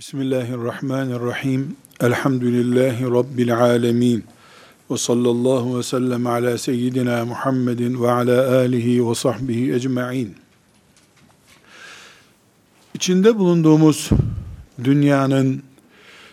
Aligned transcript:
Bismillahirrahmanirrahim. 0.00 1.76
Elhamdülillahi 2.00 3.04
Rabbil 3.04 3.56
alemin. 3.56 4.24
Ve 4.90 4.96
sallallahu 4.96 5.78
ve 5.78 5.82
sellem 5.82 6.26
ala 6.26 6.58
seyyidina 6.58 7.24
Muhammedin 7.24 8.02
ve 8.02 8.10
ala 8.10 8.56
alihi 8.56 9.08
ve 9.08 9.14
sahbihi 9.14 9.72
ecma'in. 9.72 10.36
İçinde 12.94 13.38
bulunduğumuz 13.38 14.10
dünyanın 14.84 15.62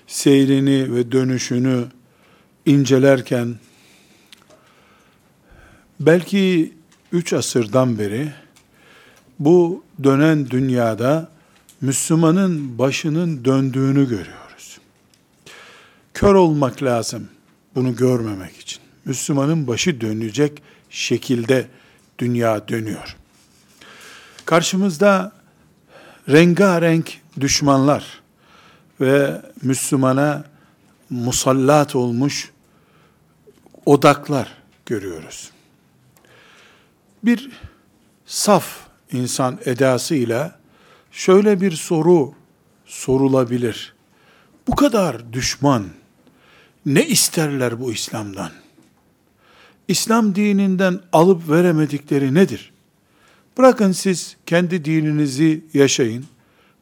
seyrini 0.08 0.96
ve 0.96 1.12
dönüşünü 1.12 1.86
incelerken 2.66 3.56
belki 6.00 6.74
üç 7.12 7.34
asırdan 7.34 8.00
beri 8.00 8.34
bu 9.40 9.84
dönen 10.04 10.50
dünyada 10.50 11.37
Müslümanın 11.82 12.78
başının 12.78 13.46
döndüğünü 13.46 14.10
görüyoruz. 14.10 14.80
Kör 16.14 16.36
olmak 16.36 16.84
lazım 16.84 17.28
bunu 17.76 17.96
görmemek 17.96 18.58
için. 18.58 18.80
Müslümanın 19.06 19.68
başı 19.68 20.02
dönecek 20.02 20.64
şekilde 20.90 21.68
dünya 22.20 22.68
dönüyor. 22.68 23.16
Karşımızda 24.46 25.32
rengarenk 26.30 27.22
düşmanlar 27.40 28.22
ve 29.02 29.42
Müslümana 29.62 30.44
musallat 31.10 31.96
olmuş 31.96 32.52
odaklar 33.86 34.54
görüyoruz. 34.86 35.52
Bir 37.24 37.52
saf 38.26 38.80
insan 39.12 39.60
edasıyla 39.66 40.57
şöyle 41.18 41.62
bir 41.62 41.72
soru 41.72 42.34
sorulabilir. 42.86 43.94
Bu 44.68 44.76
kadar 44.76 45.34
düşman 45.34 45.86
ne 46.86 47.08
isterler 47.08 47.82
bu 47.82 47.94
İslam'dan? 47.94 48.52
İslam 49.88 50.36
dininden 50.36 51.00
alıp 51.14 51.50
veremedikleri 51.50 52.34
nedir? 52.34 52.74
Bırakın 53.58 53.92
siz 53.92 54.38
kendi 54.46 54.86
dininizi 54.86 55.66
yaşayın. 55.74 56.26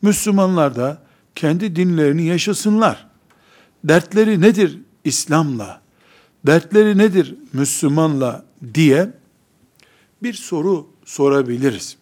Müslümanlar 0.02 0.76
da 0.76 1.02
kendi 1.36 1.76
dinlerini 1.76 2.26
yaşasınlar. 2.26 3.08
Dertleri 3.84 4.42
nedir 4.42 4.80
İslam'la? 5.04 5.82
Dertleri 6.46 6.98
nedir 6.98 7.36
Müslümanla 7.54 8.46
diye 8.74 9.10
bir 10.24 10.34
soru 10.34 10.88
sorabiliriz. 11.06 11.98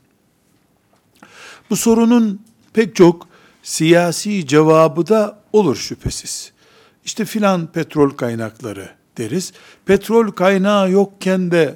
Bu 1.70 1.76
sorunun 1.76 2.42
pek 2.74 2.96
çok 2.96 3.28
siyasi 3.64 4.48
cevabı 4.48 5.08
da 5.08 5.40
olur 5.54 5.76
şüphesiz. 5.76 6.52
İşte 7.06 7.26
filan 7.26 7.68
petrol 7.68 8.10
kaynakları 8.10 8.90
deriz. 9.18 9.54
Petrol 9.86 10.32
kaynağı 10.32 10.92
yokken 10.92 11.52
de 11.52 11.76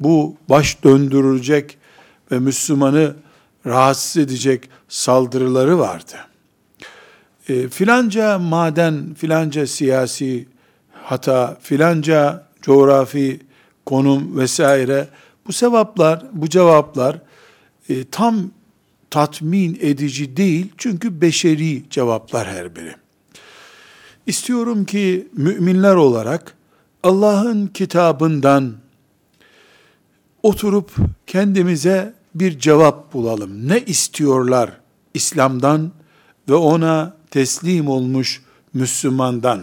bu 0.00 0.36
baş 0.48 0.84
döndürülecek 0.84 1.78
ve 2.32 2.38
Müslümanı 2.38 3.16
rahatsız 3.66 4.16
edecek 4.16 4.68
saldırıları 4.88 5.78
vardı. 5.78 6.14
E, 7.48 7.68
filanca 7.68 8.38
maden, 8.38 9.14
filanca 9.14 9.66
siyasi 9.66 10.48
hata, 10.92 11.56
filanca 11.62 12.46
coğrafi 12.62 13.40
konum 13.86 14.36
vesaire 14.38 15.08
bu 15.46 15.52
sevaplar, 15.52 16.24
bu 16.32 16.48
cevaplar 16.48 17.18
e, 17.88 18.04
tam 18.04 18.50
tatmin 19.14 19.78
edici 19.80 20.36
değil 20.36 20.72
çünkü 20.78 21.20
beşeri 21.20 21.90
cevaplar 21.90 22.48
her 22.48 22.76
biri. 22.76 22.94
İstiyorum 24.26 24.84
ki 24.84 25.28
müminler 25.32 25.94
olarak 25.94 26.54
Allah'ın 27.02 27.66
kitabından 27.66 28.72
oturup 30.42 30.90
kendimize 31.26 32.14
bir 32.34 32.58
cevap 32.58 33.12
bulalım. 33.12 33.68
Ne 33.68 33.80
istiyorlar 33.80 34.72
İslam'dan 35.14 35.92
ve 36.48 36.54
ona 36.54 37.16
teslim 37.30 37.88
olmuş 37.88 38.42
Müslümandan? 38.72 39.60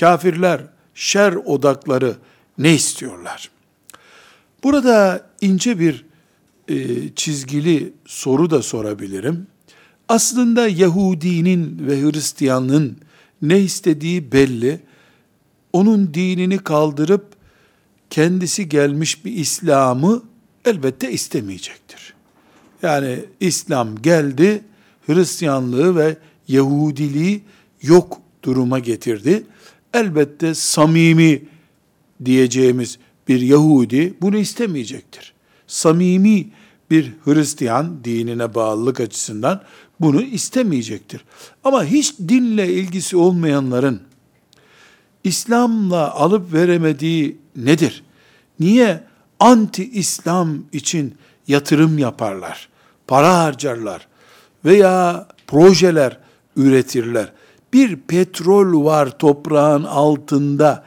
Kafirler, 0.00 0.60
şer 0.94 1.32
odakları 1.32 2.16
ne 2.58 2.74
istiyorlar? 2.74 3.50
Burada 4.64 5.26
ince 5.40 5.78
bir 5.78 6.09
çizgili 7.16 7.92
soru 8.06 8.50
da 8.50 8.62
sorabilirim. 8.62 9.46
Aslında 10.08 10.68
Yahudinin 10.68 11.86
ve 11.86 12.02
Hristiyanın 12.02 12.96
ne 13.42 13.60
istediği 13.60 14.32
belli. 14.32 14.80
Onun 15.72 16.14
dinini 16.14 16.58
kaldırıp 16.58 17.26
kendisi 18.10 18.68
gelmiş 18.68 19.24
bir 19.24 19.32
İslam'ı 19.32 20.22
elbette 20.64 21.12
istemeyecektir. 21.12 22.14
Yani 22.82 23.18
İslam 23.40 24.02
geldi, 24.02 24.62
Hristiyanlığı 25.06 25.96
ve 25.96 26.16
Yahudiliği 26.48 27.40
yok 27.82 28.20
duruma 28.42 28.78
getirdi. 28.78 29.42
Elbette 29.94 30.54
samimi 30.54 31.42
diyeceğimiz 32.24 32.98
bir 33.28 33.40
Yahudi 33.40 34.14
bunu 34.20 34.36
istemeyecektir. 34.36 35.32
Samimi 35.66 36.46
bir 36.90 37.12
Hristiyan 37.24 38.04
dinine 38.04 38.54
bağlılık 38.54 39.00
açısından 39.00 39.62
bunu 40.00 40.22
istemeyecektir. 40.22 41.24
Ama 41.64 41.84
hiç 41.84 42.18
dinle 42.18 42.72
ilgisi 42.72 43.16
olmayanların 43.16 44.00
İslam'la 45.24 46.14
alıp 46.14 46.52
veremediği 46.52 47.38
nedir? 47.56 48.04
Niye 48.60 49.04
anti-İslam 49.40 50.58
için 50.72 51.14
yatırım 51.48 51.98
yaparlar, 51.98 52.68
para 53.06 53.38
harcarlar 53.38 54.08
veya 54.64 55.28
projeler 55.46 56.18
üretirler? 56.56 57.32
Bir 57.72 57.96
petrol 57.96 58.84
var 58.84 59.18
toprağın 59.18 59.84
altında 59.84 60.84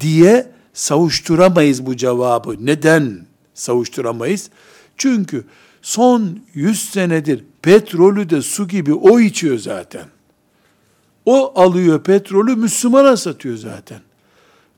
diye 0.00 0.52
savuşturamayız 0.72 1.86
bu 1.86 1.96
cevabı. 1.96 2.56
Neden 2.60 3.26
savuşturamayız? 3.54 4.50
Çünkü 4.98 5.44
son 5.82 6.38
100 6.54 6.88
senedir 6.90 7.44
petrolü 7.62 8.30
de 8.30 8.42
su 8.42 8.68
gibi 8.68 8.94
o 8.94 9.20
içiyor 9.20 9.58
zaten. 9.58 10.04
O 11.26 11.52
alıyor 11.60 12.02
petrolü 12.02 12.56
Müslümana 12.56 13.16
satıyor 13.16 13.56
zaten. 13.56 14.00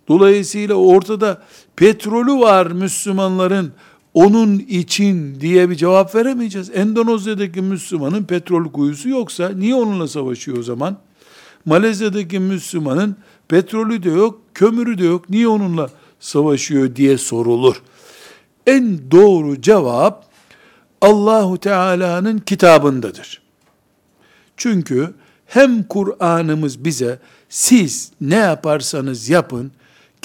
Dolayısıyla 0.09 0.75
ortada 0.75 1.43
petrolü 1.77 2.33
var 2.33 2.67
Müslümanların 2.67 3.73
onun 4.15 4.59
için 4.59 5.41
diye 5.41 5.71
bir 5.71 5.75
cevap 5.75 6.15
veremeyeceğiz. 6.15 6.71
Endonezya'daki 6.75 7.63
Müslümanın 7.63 8.25
petrol 8.25 8.73
kuyusu 8.73 9.09
yoksa 9.09 9.49
niye 9.49 9.75
onunla 9.75 10.09
savaşıyor 10.09 10.59
o 10.59 10.63
zaman? 10.63 10.99
Malezya'daki 11.65 12.39
Müslümanın 12.39 13.17
petrolü 13.49 14.03
de 14.03 14.11
yok, 14.11 14.41
kömürü 14.55 14.99
de 14.99 15.05
yok. 15.05 15.31
Niye 15.31 15.49
onunla 15.49 15.91
savaşıyor 16.21 16.97
diye 16.97 17.19
sorulur. 17.19 17.83
En 18.71 19.11
doğru 19.11 19.61
cevap 19.61 20.27
Allahu 21.01 21.59
Teala'nın 21.61 22.39
kitabındadır. 22.39 23.43
Çünkü 24.57 25.15
hem 25.47 25.83
Kur'an'ımız 25.83 26.85
bize 26.85 27.19
siz 27.49 28.13
ne 28.21 28.35
yaparsanız 28.35 29.29
yapın 29.29 29.73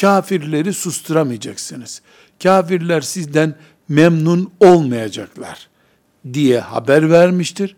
kafirleri 0.02 0.74
susturamayacaksınız. 0.74 2.02
Kafirler 2.44 3.02
sizden 3.02 3.56
memnun 3.90 4.52
olmayacaklar 4.60 5.68
diye 6.34 6.60
haber 6.60 7.12
vermiştir. 7.12 7.76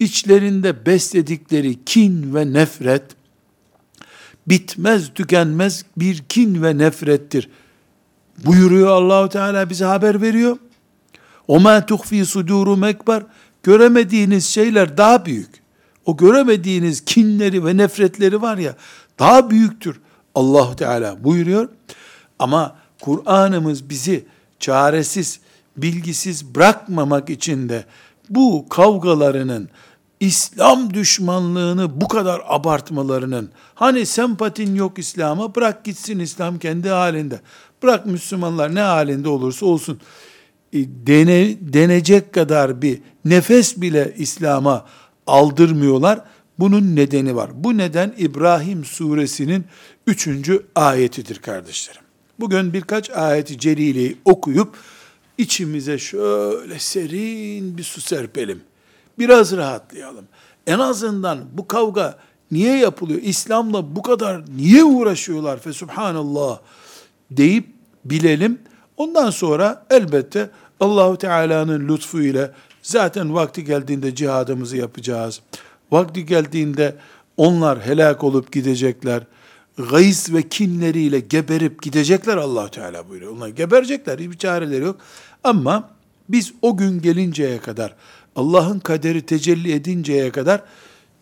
İçlerinde 0.00 0.86
besledikleri 0.86 1.84
kin 1.84 2.34
ve 2.34 2.52
nefret 2.52 3.04
bitmez 4.46 5.14
tükenmez 5.14 5.84
bir 5.96 6.18
kin 6.28 6.62
ve 6.62 6.78
nefrettir 6.78 7.48
buyuruyor 8.44 8.88
Allahu 8.88 9.28
Teala 9.28 9.70
bize 9.70 9.84
haber 9.84 10.22
veriyor. 10.22 10.56
O 11.48 11.60
ma 11.60 11.86
tuhfi 11.86 12.26
sudurum 12.26 12.84
ekber. 12.84 13.22
Göremediğiniz 13.62 14.46
şeyler 14.46 14.96
daha 14.98 15.26
büyük. 15.26 15.50
O 16.04 16.16
göremediğiniz 16.16 17.04
kinleri 17.04 17.64
ve 17.64 17.76
nefretleri 17.76 18.42
var 18.42 18.58
ya 18.58 18.76
daha 19.18 19.50
büyüktür. 19.50 20.00
Allahu 20.34 20.76
Teala 20.76 21.24
buyuruyor. 21.24 21.68
Ama 22.38 22.76
Kur'an'ımız 23.00 23.90
bizi 23.90 24.26
çaresiz, 24.60 25.40
bilgisiz 25.76 26.54
bırakmamak 26.54 27.30
için 27.30 27.68
de 27.68 27.84
bu 28.30 28.66
kavgalarının 28.68 29.68
İslam 30.20 30.94
düşmanlığını 30.94 32.00
bu 32.00 32.08
kadar 32.08 32.42
abartmalarının 32.46 33.50
hani 33.74 34.06
sempatin 34.06 34.74
yok 34.74 34.98
İslam'a 34.98 35.54
bırak 35.54 35.84
gitsin 35.84 36.18
İslam 36.18 36.58
kendi 36.58 36.88
halinde. 36.88 37.40
Bırak 37.82 38.06
Müslümanlar 38.06 38.74
ne 38.74 38.80
halinde 38.80 39.28
olursa 39.28 39.66
olsun 39.66 40.00
e, 40.72 40.78
dene, 41.06 41.56
denecek 41.60 42.32
kadar 42.32 42.82
bir 42.82 43.00
nefes 43.24 43.80
bile 43.80 44.14
İslam'a 44.18 44.86
aldırmıyorlar. 45.26 46.20
Bunun 46.58 46.96
nedeni 46.96 47.36
var. 47.36 47.50
Bu 47.54 47.78
neden 47.78 48.14
İbrahim 48.18 48.84
suresinin 48.84 49.64
üçüncü 50.06 50.66
ayetidir 50.74 51.38
kardeşlerim. 51.38 52.02
Bugün 52.40 52.72
birkaç 52.72 53.10
ayeti 53.10 53.58
celileyi 53.58 54.16
okuyup 54.24 54.76
içimize 55.38 55.98
şöyle 55.98 56.78
serin 56.78 57.78
bir 57.78 57.82
su 57.82 58.00
serpelim. 58.00 58.60
Biraz 59.18 59.56
rahatlayalım. 59.56 60.24
En 60.66 60.78
azından 60.78 61.38
bu 61.52 61.68
kavga 61.68 62.18
niye 62.50 62.76
yapılıyor? 62.78 63.22
İslam'la 63.22 63.96
bu 63.96 64.02
kadar 64.02 64.44
niye 64.56 64.84
uğraşıyorlar? 64.84 65.58
Fe 65.58 65.72
subhanallah 65.72 66.58
deyip 67.30 67.66
bilelim. 68.04 68.58
Ondan 68.96 69.30
sonra 69.30 69.86
elbette 69.90 70.50
Allahu 70.80 71.18
Teala'nın 71.18 71.88
lütfu 71.88 72.22
ile 72.22 72.50
zaten 72.82 73.34
vakti 73.34 73.64
geldiğinde 73.64 74.14
cihadımızı 74.14 74.76
yapacağız. 74.76 75.40
Vakti 75.92 76.26
geldiğinde 76.26 76.96
onlar 77.36 77.80
helak 77.80 78.24
olup 78.24 78.52
gidecekler. 78.52 79.22
Gayz 79.90 80.34
ve 80.34 80.42
kinleriyle 80.42 81.20
geberip 81.20 81.82
gidecekler 81.82 82.36
allah 82.36 82.68
Teala 82.70 83.08
buyuruyor. 83.08 83.32
Onlar 83.32 83.48
geberecekler, 83.48 84.18
hiçbir 84.18 84.38
çareleri 84.38 84.84
yok. 84.84 84.96
Ama 85.44 85.90
biz 86.28 86.52
o 86.62 86.76
gün 86.76 87.00
gelinceye 87.02 87.58
kadar, 87.58 87.94
Allah'ın 88.36 88.78
kaderi 88.78 89.22
tecelli 89.22 89.72
edinceye 89.72 90.30
kadar 90.30 90.62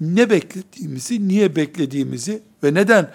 ne 0.00 0.30
beklediğimizi, 0.30 1.28
niye 1.28 1.56
beklediğimizi 1.56 2.42
ve 2.64 2.74
neden 2.74 3.10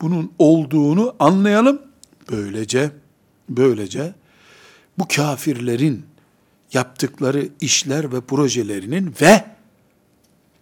bunun 0.00 0.32
olduğunu 0.38 1.14
anlayalım. 1.18 1.82
Böylece, 2.30 2.90
böylece 3.48 4.14
bu 4.98 5.08
kafirlerin 5.16 6.02
yaptıkları 6.72 7.48
işler 7.60 8.12
ve 8.12 8.20
projelerinin 8.20 9.14
ve 9.20 9.44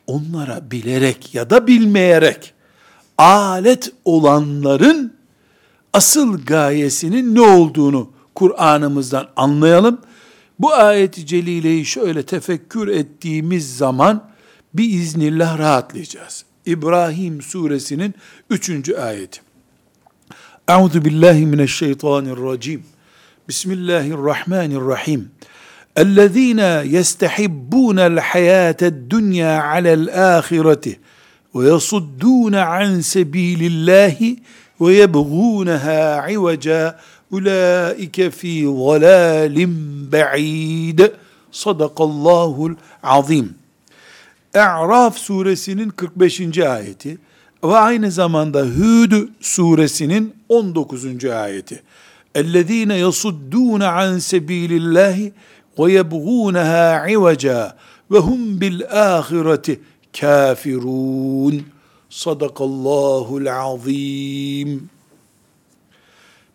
onlara 0.07 0.71
bilerek 0.71 1.35
ya 1.35 1.51
da 1.51 1.67
bilmeyerek 1.67 2.55
alet 3.19 3.93
olanların 4.05 5.15
asıl 5.93 6.45
gayesinin 6.47 7.35
ne 7.35 7.41
olduğunu 7.41 8.11
Kur'an'ımızdan 8.35 9.29
anlayalım. 9.37 10.01
Bu 10.60 10.74
ayeti 10.74 11.26
celileyi 11.26 11.86
şöyle 11.86 12.24
tefekkür 12.24 12.88
ettiğimiz 12.88 13.78
zaman 13.78 14.30
biiznillah 14.74 15.60
rahatlayacağız. 15.60 16.46
İbrahim 16.66 17.42
suresinin 17.42 18.14
3. 18.50 18.90
ayeti. 18.90 19.42
Euzu 20.70 21.06
billahi 21.06 21.46
mineşşeytanirracim. 21.46 22.84
Bismillahirrahmanirrahim. 23.50 25.32
اَلَّذ۪ينَ 25.98 26.62
يَسْتَحِبُّونَ 26.96 28.00
الْحَيَاةَ 28.12 28.82
الدُّنْيَا 28.94 29.54
عَلَى 29.72 29.92
الْآخِرَةِ 30.00 30.86
وَيَصُدُّونَ 31.56 32.56
عَنْ 32.56 32.90
سَب۪يلِ 33.14 33.62
اللّٰهِ 33.72 34.20
وَيَبْغُونَهَا 34.80 36.02
عِوَجًا 36.28 36.84
اُولَٰئِكَ 37.34 38.30
ف۪ي 38.30 38.66
ضَلَالٍ 38.66 39.58
بَع۪يدٍ 40.12 41.12
Sadakallahul 41.52 42.76
azim. 43.04 43.56
E'raf 44.54 45.18
suresinin 45.18 45.90
45. 45.90 46.60
ayeti 46.60 47.18
ve 47.64 47.78
aynı 47.78 48.12
zamanda 48.12 48.62
Hud 48.62 49.12
suresinin 49.42 50.34
19. 50.50 51.26
ayeti. 51.26 51.84
اَلَّذ۪ينَ 52.36 52.92
يَصُدُّونَ 52.94 53.84
عَنْ 53.84 54.20
سَب۪يلِ 54.20 54.72
اللّٰهِ 54.82 55.32
وَيَبْغُونَهَا 55.78 56.86
عِوَجًا 57.06 57.76
وَهُمْ 58.12 58.60
بِالْآخِرَةِ 58.60 59.78
كَافِرُونَ 60.14 61.56
Sadakallahul 62.10 63.50
azim. 63.50 64.90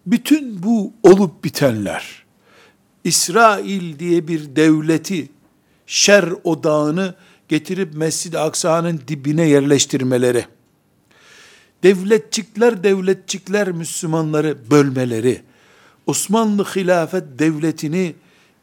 Bütün 0.05 0.63
bu 0.63 0.93
olup 1.03 1.43
bitenler, 1.43 2.25
İsrail 3.03 3.99
diye 3.99 4.27
bir 4.27 4.55
devleti, 4.55 5.29
şer 5.87 6.25
odağını 6.43 7.15
getirip 7.49 7.93
Mescid-i 7.93 8.39
Aksa'nın 8.39 9.01
dibine 9.07 9.47
yerleştirmeleri, 9.47 10.45
devletçikler 11.83 12.83
devletçikler 12.83 13.71
Müslümanları 13.71 14.57
bölmeleri, 14.71 15.41
Osmanlı 16.07 16.63
hilafet 16.63 17.39
devletini 17.39 18.15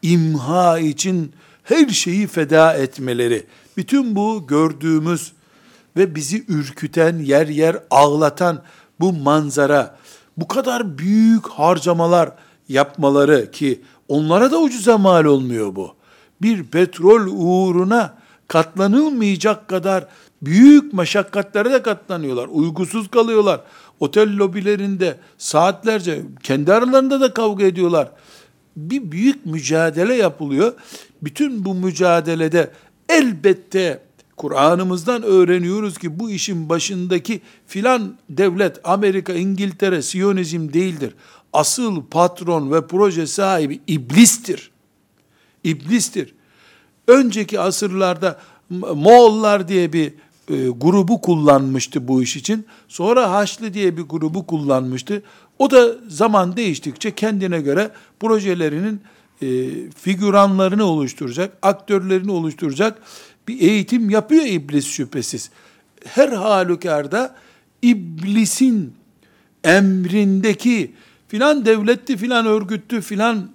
imha 0.03 0.79
için 0.79 1.33
her 1.63 1.89
şeyi 1.89 2.27
feda 2.27 2.75
etmeleri, 2.75 3.47
bütün 3.77 4.17
bu 4.17 4.47
gördüğümüz 4.47 5.33
ve 5.97 6.15
bizi 6.15 6.45
ürküten, 6.49 7.19
yer 7.19 7.47
yer 7.47 7.79
ağlatan 7.91 8.63
bu 9.01 9.13
manzara, 9.13 9.99
bu 10.37 10.49
kadar 10.49 10.99
büyük 10.99 11.47
harcamalar 11.47 12.33
yapmaları 12.69 13.51
ki 13.51 13.81
onlara 14.09 14.51
da 14.51 14.61
ucuza 14.61 14.99
mal 14.99 15.25
olmuyor 15.25 15.77
bu. 15.77 15.95
Bir 16.43 16.65
petrol 16.65 17.27
uğruna 17.31 18.15
katlanılmayacak 18.49 19.69
kadar 19.69 20.07
büyük 20.43 20.93
meşakkatlere 20.93 21.73
de 21.73 21.83
katlanıyorlar. 21.83 22.49
Uykusuz 22.51 23.11
kalıyorlar. 23.11 23.61
Otel 24.01 24.37
lobilerinde 24.37 25.17
saatlerce 25.39 26.23
kendi 26.43 26.73
aralarında 26.73 27.21
da 27.21 27.35
kavga 27.35 27.65
ediyorlar. 27.65 28.11
Bir 28.77 29.13
büyük 29.13 29.47
mücadele 29.47 30.15
yapılıyor. 30.15 30.73
Bütün 31.23 31.65
bu 31.65 31.75
mücadelede 31.75 32.71
elbette 33.09 34.03
Kur'an'ımızdan 34.43 35.23
öğreniyoruz 35.23 35.99
ki 35.99 36.19
bu 36.19 36.31
işin 36.31 36.69
başındaki 36.69 37.41
filan 37.67 38.17
devlet, 38.31 38.81
Amerika, 38.85 39.33
İngiltere, 39.33 40.03
Siyonizm 40.03 40.73
değildir. 40.73 41.15
Asıl 41.53 42.03
patron 42.11 42.73
ve 42.73 42.87
proje 42.87 43.27
sahibi 43.27 43.81
iblistir. 43.87 44.71
İblistir. 45.65 46.35
Önceki 47.09 47.61
asırlarda 47.61 48.41
Moğollar 48.95 49.69
diye 49.69 49.93
bir 49.93 50.07
e, 50.49 50.69
grubu 50.69 51.21
kullanmıştı 51.21 52.09
bu 52.09 52.23
iş 52.23 52.37
için. 52.37 52.67
Sonra 52.89 53.33
Haçlı 53.33 53.75
diye 53.75 53.97
bir 53.97 54.03
grubu 54.03 54.47
kullanmıştı. 54.47 55.23
O 55.59 55.71
da 55.71 55.95
zaman 56.09 56.57
değiştikçe 56.57 57.15
kendine 57.15 57.61
göre 57.61 57.91
projelerinin 58.21 59.01
e, 59.43 59.47
figüranlarını 59.91 60.85
oluşturacak, 60.85 61.59
aktörlerini 61.63 62.33
oluşturacak 62.33 63.03
bir 63.49 63.61
eğitim 63.61 64.11
yapıyor 64.11 64.45
iblis 64.45 64.87
şüphesiz. 64.87 65.51
Her 66.05 66.29
halükarda 66.29 67.37
iblisin 67.83 68.95
emrindeki 69.65 70.93
filan 71.29 71.65
devletti, 71.65 72.17
filan 72.17 72.47
örgüttü, 72.47 73.01
filan 73.01 73.51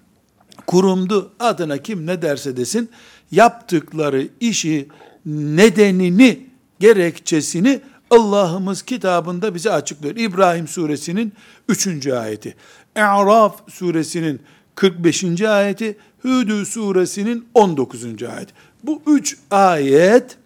kurumdu 0.68 1.32
adına 1.40 1.78
kim 1.78 2.08
ne 2.08 2.22
derse 2.22 2.58
desin 2.58 2.90
yaptıkları 3.32 4.28
işi 4.40 4.88
nedenini 5.26 6.48
gerekçesini 6.80 7.82
Allah'ımız 8.12 8.82
kitabında 8.82 9.56
bize 9.56 9.72
açıklıyor. 9.72 10.16
İbrahim 10.16 10.68
suresinin 10.68 11.34
3. 11.70 12.08
ayeti. 12.08 12.56
E'raf 12.96 13.72
suresinin 13.72 14.42
45. 14.76 15.42
ayeti. 15.42 15.98
Hüdü 16.24 16.66
suresinin 16.66 17.48
19. 17.54 18.06
ayeti. 18.24 18.54
Bu 18.84 19.02
üç 19.08 19.38
ayet 19.52 20.38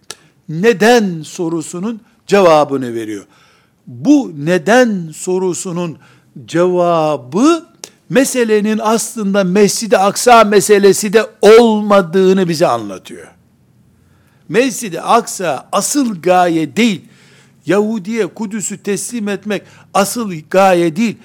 neden 0.48 1.22
sorusunun 1.22 2.00
cevabını 2.26 2.94
veriyor. 2.94 3.24
Bu 3.86 4.32
neden 4.36 5.10
sorusunun 5.14 5.98
cevabı 6.46 7.66
meselenin 8.08 8.80
aslında 8.82 9.44
Mescid-i 9.44 9.98
Aksa 9.98 10.44
meselesi 10.44 11.12
de 11.12 11.26
olmadığını 11.42 12.48
bize 12.48 12.66
anlatıyor. 12.66 13.28
Mescid-i 14.48 15.00
Aksa 15.00 15.68
asıl 15.72 16.22
gaye 16.22 16.76
değil. 16.76 17.04
Yahudiye 17.66 18.26
Kudüs'ü 18.26 18.82
teslim 18.82 19.28
etmek 19.28 19.62
asıl 19.94 20.32
gaye 20.50 20.96
değil. 20.96 21.16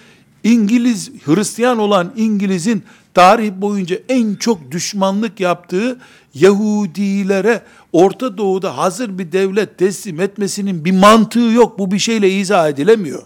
İngiliz, 0.44 1.12
Hristiyan 1.26 1.78
olan 1.78 2.14
İngiliz'in 2.16 2.84
tarih 3.14 3.52
boyunca 3.52 4.00
en 4.10 4.36
çok 4.36 4.72
düşmanlık 4.72 5.40
yaptığı 5.40 6.00
Yahudilere 6.34 7.62
Orta 7.94 8.38
Doğu'da 8.38 8.78
hazır 8.78 9.18
bir 9.18 9.32
devlet 9.32 9.78
teslim 9.78 10.22
etmesinin 10.22 10.86
bir 10.86 10.92
mantığı 10.92 11.40
yok. 11.40 11.80
Bu 11.80 11.92
bir 11.92 12.00
şeyle 12.00 12.30
izah 12.30 12.70
edilemiyor. 12.70 13.24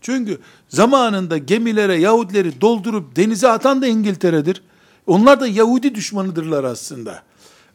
Çünkü 0.00 0.38
zamanında 0.68 1.38
gemilere 1.38 1.96
Yahudileri 1.96 2.60
doldurup 2.60 3.16
denize 3.16 3.48
atan 3.48 3.82
da 3.82 3.86
İngiltere'dir. 3.86 4.62
Onlar 5.06 5.40
da 5.40 5.46
Yahudi 5.46 5.94
düşmanıdırlar 5.94 6.64
aslında. 6.64 7.22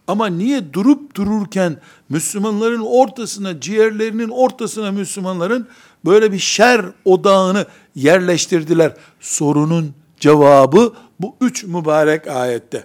Ama 0.07 0.27
niye 0.27 0.73
durup 0.73 1.15
dururken 1.15 1.77
Müslümanların 2.09 2.81
ortasına, 2.81 3.59
ciğerlerinin 3.59 4.29
ortasına 4.29 4.91
Müslümanların 4.91 5.67
böyle 6.05 6.31
bir 6.31 6.39
şer 6.39 6.85
odağını 7.05 7.65
yerleştirdiler? 7.98 8.92
Sorunun 9.20 9.94
cevabı 10.20 10.92
bu 11.20 11.36
üç 11.40 11.64
mübarek 11.64 12.28
ayette. 12.28 12.84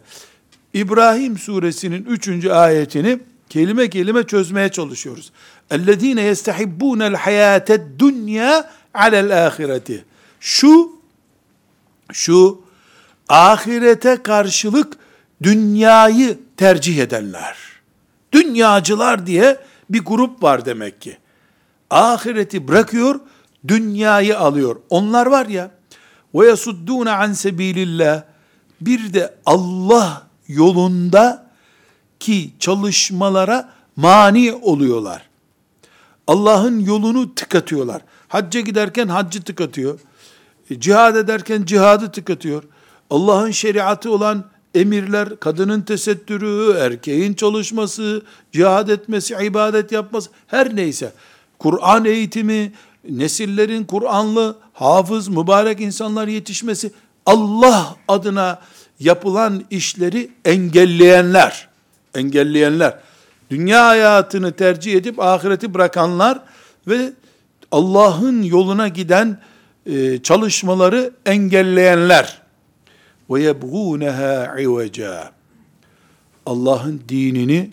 İbrahim 0.73 1.37
suresinin 1.37 2.05
üçüncü 2.05 2.49
ayetini 2.49 3.19
kelime 3.49 3.89
kelime 3.89 4.23
çözmeye 4.23 4.69
çalışıyoruz. 4.69 5.31
اَلَّذ۪ينَ 5.71 6.31
يَسْتَحِبُّونَ 6.31 7.15
الْحَيَاةَ 7.15 7.65
الدُّنْيَا 7.79 8.65
عَلَى 8.95 9.29
الْآخِرَةِ 9.29 9.99
Şu, 10.39 10.91
şu 12.11 12.61
ahirete 13.29 14.23
karşılık 14.23 14.97
dünyayı 15.43 16.39
tercih 16.57 16.97
edenler. 16.97 17.57
Dünyacılar 18.31 19.27
diye 19.27 19.57
bir 19.89 20.05
grup 20.05 20.43
var 20.43 20.65
demek 20.65 21.01
ki. 21.01 21.17
Ahireti 21.89 22.67
bırakıyor, 22.67 23.19
dünyayı 23.68 24.38
alıyor. 24.38 24.76
Onlar 24.90 25.26
var 25.26 25.46
ya, 25.46 25.70
ve 26.34 26.46
yasuddûne 26.46 27.10
an 27.10 27.32
sebilillah. 27.32 28.22
Bir 28.80 29.12
de 29.12 29.34
Allah 29.46 30.22
yolunda 30.48 31.46
ki 32.20 32.50
çalışmalara 32.58 33.70
mani 33.96 34.52
oluyorlar. 34.52 35.28
Allah'ın 36.26 36.80
yolunu 36.80 37.34
tıkatıyorlar. 37.34 38.02
Hacca 38.28 38.60
giderken 38.60 39.08
haccı 39.08 39.42
tıkatıyor. 39.42 40.00
E, 40.70 40.80
cihad 40.80 41.16
ederken 41.16 41.64
cihadı 41.64 42.12
tıkatıyor. 42.12 42.62
Allah'ın 43.10 43.50
şeriatı 43.50 44.10
olan 44.10 44.44
emirler, 44.74 45.40
kadının 45.40 45.80
tesettürü, 45.82 46.76
erkeğin 46.78 47.34
çalışması, 47.34 48.22
cihad 48.52 48.88
etmesi, 48.88 49.34
ibadet 49.42 49.92
yapması, 49.92 50.30
her 50.46 50.76
neyse. 50.76 51.12
Kur'an 51.58 52.04
eğitimi, 52.04 52.72
nesillerin 53.08 53.84
Kur'anlı, 53.84 54.56
hafız, 54.72 55.28
mübarek 55.28 55.80
insanlar 55.80 56.28
yetişmesi, 56.28 56.92
Allah 57.26 57.96
adına 58.08 58.60
yapılan 59.00 59.64
işleri 59.70 60.30
engelleyenler, 60.44 61.68
engelleyenler, 62.14 62.98
dünya 63.50 63.86
hayatını 63.86 64.52
tercih 64.52 64.94
edip 64.94 65.20
ahireti 65.20 65.74
bırakanlar 65.74 66.40
ve 66.86 67.12
Allah'ın 67.72 68.42
yoluna 68.42 68.88
giden 68.88 69.40
e, 69.86 70.22
çalışmaları 70.22 71.10
engelleyenler. 71.26 72.42
ve 73.30 73.42
yebğûneha 73.42 74.60
iveca 74.60 75.32
Allah'ın 76.46 77.02
dinini 77.08 77.70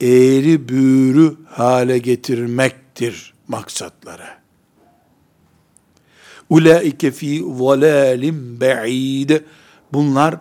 eğri 0.00 0.68
büğrü 0.68 1.36
hale 1.48 1.98
getirmektir 1.98 3.34
maksatları. 3.48 4.39
Ulaike 6.50 7.10
fi 7.10 7.44
zalalim 7.58 8.60
ba'id. 8.60 9.30
Bunlar 9.92 10.34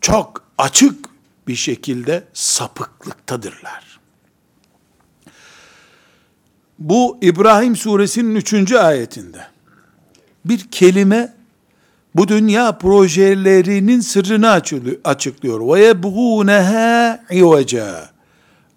çok 0.00 0.44
açık 0.58 1.08
bir 1.48 1.54
şekilde 1.54 2.24
sapıklıktadırlar. 2.32 4.00
Bu 6.78 7.18
İbrahim 7.22 7.76
suresinin 7.76 8.34
üçüncü 8.34 8.76
ayetinde 8.76 9.46
bir 10.44 10.70
kelime 10.70 11.34
bu 12.14 12.28
dünya 12.28 12.78
projelerinin 12.78 14.00
sırrını 14.00 14.50
açıklıyor. 15.04 15.60
Ve 15.60 15.80
yebğûneha 15.80 17.20
iveca. 17.30 18.10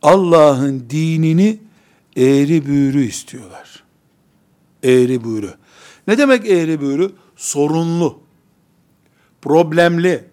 Allah'ın 0.01 0.85
dinini 0.89 1.59
eğri 2.15 2.65
büğrü 2.65 3.05
istiyorlar. 3.05 3.83
Eğri 4.83 5.23
büğrü. 5.23 5.53
Ne 6.07 6.17
demek 6.17 6.49
eğri 6.49 6.81
büğrü? 6.81 7.11
Sorunlu, 7.35 8.19
problemli, 9.41 10.23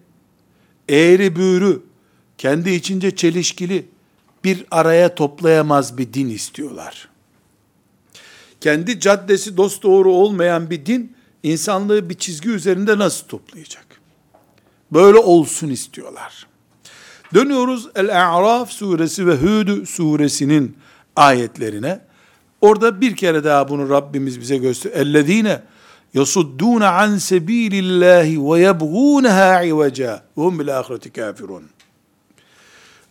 eğri 0.89 1.35
büğrü, 1.35 1.81
kendi 2.37 2.69
içince 2.69 3.15
çelişkili, 3.15 3.85
bir 4.43 4.65
araya 4.71 5.15
toplayamaz 5.15 5.97
bir 5.97 6.13
din 6.13 6.29
istiyorlar. 6.29 7.09
Kendi 8.61 8.99
caddesi 8.99 9.57
dost 9.57 9.83
doğru 9.83 10.11
olmayan 10.11 10.69
bir 10.69 10.85
din, 10.85 11.15
insanlığı 11.43 12.09
bir 12.09 12.13
çizgi 12.13 12.49
üzerinde 12.49 12.97
nasıl 12.97 13.27
toplayacak? 13.27 13.85
Böyle 14.91 15.17
olsun 15.17 15.69
istiyorlar. 15.69 16.47
Dönüyoruz 17.33 17.87
El-A'raf 17.95 18.71
suresi 18.71 19.27
ve 19.27 19.35
Hud 19.35 19.85
suresinin 19.85 20.77
ayetlerine. 21.15 21.99
Orada 22.63 23.01
bir 23.01 23.15
kere 23.15 23.43
daha 23.43 23.69
bunu 23.69 23.89
Rabbimiz 23.89 24.39
bize 24.41 24.57
göster. 24.57 24.91
Ellezine 24.91 25.61
yasuddûne 26.13 26.87
an 26.87 27.17
sebîlillâhi 27.17 28.37
ve 28.37 28.61
yebgûnehâ 28.61 29.65
ivecâ 29.67 30.23
ve 30.37 30.41
hum 30.41 30.59
bil 30.59 30.79
ahireti 30.79 31.13
kafirun. 31.13 31.63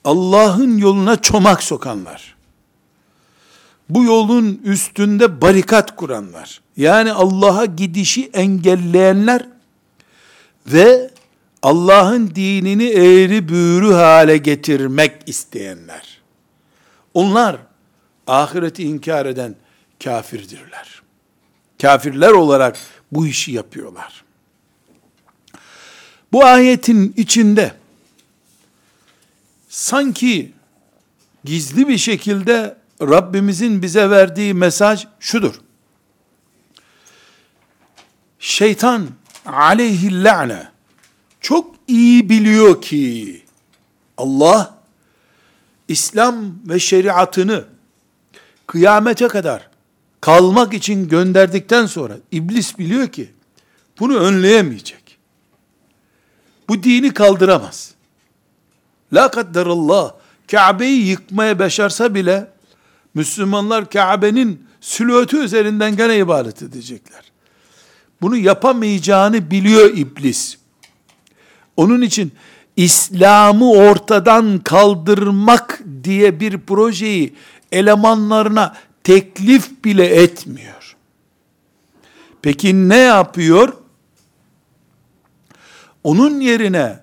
Allah'ın 0.05 0.79
yoluna 0.79 1.23
çomak 1.23 1.63
sokanlar. 1.63 2.35
Bu 3.89 4.05
yolun 4.05 4.61
üstünde 4.65 5.41
barikat 5.41 5.97
kuranlar. 5.97 6.61
Yani 6.77 7.13
Allah'a 7.13 7.65
gidişi 7.65 8.31
engelleyenler 8.35 9.47
ve 10.67 11.11
Allah'ın 11.63 12.35
dinini 12.35 12.89
eğri 12.89 13.49
büğrü 13.49 13.93
hale 13.93 14.37
getirmek 14.37 15.13
isteyenler. 15.27 16.21
Onlar 17.15 17.57
ahireti 18.27 18.83
inkar 18.83 19.27
eden 19.27 19.55
kafirdirler. 20.05 21.03
Kafirler 21.83 22.31
olarak 22.31 22.79
bu 23.13 23.27
işi 23.27 23.53
yapıyorlar. 23.53 24.25
Bu 26.33 26.45
ayetin 26.45 27.15
içinde 27.17 27.75
sanki 29.69 30.53
gizli 31.45 31.89
bir 31.89 31.99
şekilde 31.99 32.77
Rabbimizin 33.01 33.83
bize 33.83 34.11
verdiği 34.11 34.55
mesaj 34.55 35.07
şudur. 35.21 35.55
Şeytan 38.39 39.09
aleyhi 39.47 40.25
la'ne 40.25 40.69
çok 41.41 41.75
iyi 41.89 42.29
biliyor 42.29 42.83
ki 42.83 43.43
Allah 44.17 44.79
İslam 45.89 46.55
ve 46.69 46.79
şeriatını 46.79 47.65
kıyamete 48.67 49.29
kadar 49.29 49.69
kalmak 50.21 50.75
için 50.75 51.09
gönderdikten 51.09 51.87
sonra 51.87 52.15
iblis 52.33 52.79
biliyor 52.79 53.09
ki 53.09 53.31
bunu 54.01 54.19
önleyemeyecek. 54.19 55.19
Bu 56.69 56.83
dini 56.83 57.15
kaldıramaz. 57.15 57.95
La 59.13 59.31
kadderallah 59.31 60.13
Kabe'yi 60.51 61.07
yıkmaya 61.07 61.59
başarsa 61.59 62.15
bile 62.15 62.49
Müslümanlar 63.15 63.91
Kabe'nin 63.91 64.67
silüeti 64.81 65.37
üzerinden 65.37 65.97
gene 65.97 66.19
ibadet 66.19 66.63
edecekler. 66.63 67.33
Bunu 68.21 68.37
yapamayacağını 68.37 69.51
biliyor 69.51 69.97
iblis. 69.97 70.57
Onun 71.77 72.03
için 72.03 72.33
İslam'ı 72.77 73.73
ortadan 73.73 74.59
kaldırmak 74.59 75.83
diye 76.05 76.41
bir 76.41 76.59
projeyi 76.59 77.35
elemanlarına 77.73 78.77
teklif 79.05 79.85
bile 79.85 80.23
etmiyor. 80.23 80.97
Peki 82.43 82.89
ne 82.89 82.97
yapıyor? 82.97 83.73
Onun 86.05 86.41
yerine 86.41 86.99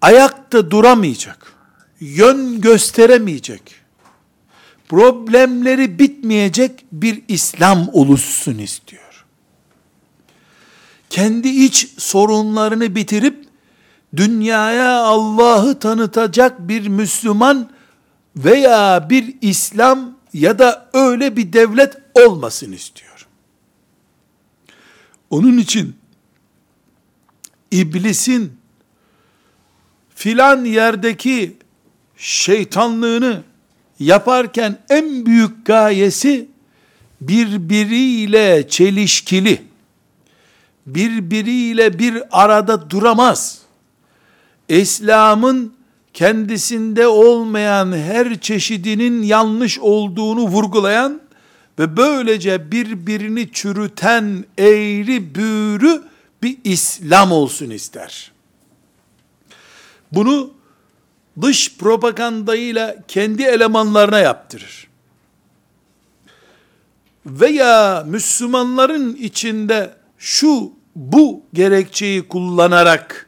ayakta 0.00 0.70
duramayacak, 0.70 1.52
yön 2.00 2.60
gösteremeyecek, 2.60 3.74
problemleri 4.88 5.98
bitmeyecek 5.98 6.84
bir 6.92 7.22
İslam 7.28 7.88
oluşsun 7.92 8.58
istiyor. 8.58 9.24
Kendi 11.10 11.48
iç 11.48 11.88
sorunlarını 11.98 12.94
bitirip 12.94 13.46
dünyaya 14.16 15.02
Allah'ı 15.02 15.78
tanıtacak 15.78 16.68
bir 16.68 16.88
Müslüman 16.88 17.70
veya 18.36 19.10
bir 19.10 19.34
İslam 19.40 20.16
ya 20.32 20.58
da 20.58 20.90
öyle 20.92 21.36
bir 21.36 21.52
devlet 21.52 21.96
olmasın 22.14 22.72
istiyor. 22.72 23.26
Onun 25.30 25.58
için 25.58 25.96
iblisin 27.70 28.52
filan 30.14 30.64
yerdeki 30.64 31.56
şeytanlığını 32.16 33.42
yaparken 33.98 34.78
en 34.90 35.26
büyük 35.26 35.66
gayesi 35.66 36.48
birbiriyle 37.20 38.68
çelişkili, 38.68 39.62
birbiriyle 40.86 41.98
bir 41.98 42.22
arada 42.30 42.90
duramaz. 42.90 43.58
İslam'ın 44.68 45.75
kendisinde 46.16 47.06
olmayan 47.06 47.92
her 47.92 48.40
çeşidinin 48.40 49.22
yanlış 49.22 49.78
olduğunu 49.78 50.40
vurgulayan 50.40 51.20
ve 51.78 51.96
böylece 51.96 52.72
birbirini 52.72 53.52
çürüten 53.52 54.44
eğri 54.58 55.34
büğrü 55.34 56.02
bir 56.42 56.58
İslam 56.64 57.32
olsun 57.32 57.70
ister. 57.70 58.32
Bunu 60.12 60.50
dış 61.42 61.76
propagandayla 61.76 62.96
kendi 63.08 63.42
elemanlarına 63.42 64.18
yaptırır. 64.18 64.88
Veya 67.26 68.04
Müslümanların 68.06 69.14
içinde 69.16 69.94
şu 70.18 70.72
bu 70.94 71.42
gerekçeyi 71.54 72.28
kullanarak 72.28 73.25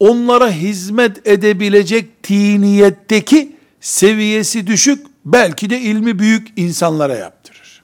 onlara 0.00 0.50
hizmet 0.50 1.26
edebilecek 1.26 2.22
tiniyetteki 2.22 3.56
seviyesi 3.80 4.66
düşük, 4.66 5.06
belki 5.24 5.70
de 5.70 5.80
ilmi 5.80 6.18
büyük 6.18 6.48
insanlara 6.56 7.14
yaptırır. 7.14 7.82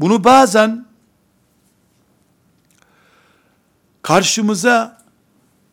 Bunu 0.00 0.24
bazen 0.24 0.86
karşımıza 4.02 5.04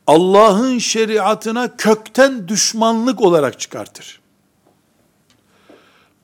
Allah'ın 0.08 0.78
şeriatına 0.78 1.78
kökten 1.78 2.48
düşmanlık 2.48 3.22
olarak 3.22 3.60
çıkartır. 3.60 4.22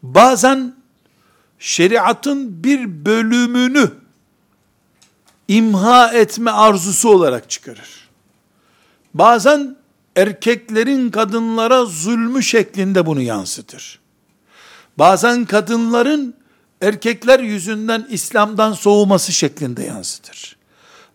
Bazen 0.03 0.75
şeriatın 1.59 2.63
bir 2.63 3.05
bölümünü 3.05 3.91
imha 5.47 6.13
etme 6.13 6.51
arzusu 6.51 7.09
olarak 7.09 7.49
çıkarır. 7.49 8.06
Bazen 9.13 9.75
erkeklerin 10.15 11.09
kadınlara 11.09 11.85
zulmü 11.85 12.43
şeklinde 12.43 13.05
bunu 13.05 13.21
yansıtır. 13.21 13.99
Bazen 14.97 15.45
kadınların 15.45 16.33
erkekler 16.81 17.39
yüzünden 17.39 18.07
İslam'dan 18.09 18.73
soğuması 18.73 19.33
şeklinde 19.33 19.83
yansıtır. 19.83 20.57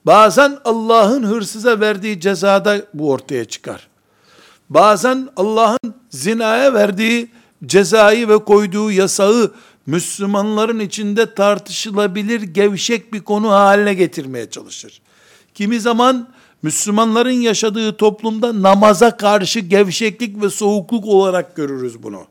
Bazen 0.06 0.58
Allah'ın 0.64 1.22
hırsıza 1.22 1.80
verdiği 1.80 2.20
cezada 2.20 2.82
bu 2.94 3.11
ortaya 3.11 3.44
çıkar. 3.44 3.88
Bazen 4.70 5.28
Allah'ın 5.37 5.94
zinaya 6.11 6.75
verdiği 6.75 7.30
cezayı 7.66 8.28
ve 8.28 8.38
koyduğu 8.38 8.90
yasağı 8.90 9.52
Müslümanların 9.87 10.80
içinde 10.80 11.34
tartışılabilir 11.34 12.42
gevşek 12.42 13.12
bir 13.12 13.20
konu 13.20 13.50
haline 13.50 13.94
getirmeye 13.94 14.50
çalışır. 14.50 15.02
Kimi 15.54 15.80
zaman 15.80 16.28
Müslümanların 16.62 17.31
yaşadığı 17.31 17.97
toplumda 17.97 18.62
namaza 18.62 19.16
karşı 19.16 19.61
gevşeklik 19.61 20.42
ve 20.42 20.50
soğukluk 20.50 21.07
olarak 21.07 21.57
görürüz 21.57 22.02
bunu. 22.02 22.25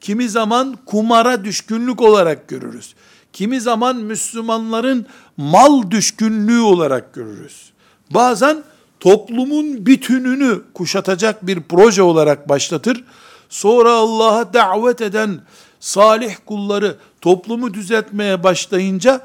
Kimi 0.00 0.28
zaman 0.28 0.78
kumara 0.86 1.44
düşkünlük 1.44 2.02
olarak 2.02 2.48
görürüz. 2.48 2.94
Kimi 3.32 3.60
zaman 3.60 3.96
Müslümanların 3.96 5.06
mal 5.36 5.90
düşkünlüğü 5.90 6.60
olarak 6.60 7.14
görürüz. 7.14 7.72
Bazen 8.10 8.64
toplumun 9.00 9.86
bütününü 9.86 10.60
kuşatacak 10.74 11.46
bir 11.46 11.60
proje 11.60 12.02
olarak 12.02 12.48
başlatır. 12.48 13.04
Sonra 13.48 13.92
Allah'a 13.92 14.54
davet 14.54 15.00
eden 15.00 15.40
salih 15.80 16.34
kulları 16.46 16.96
toplumu 17.20 17.74
düzeltmeye 17.74 18.42
başlayınca 18.42 19.20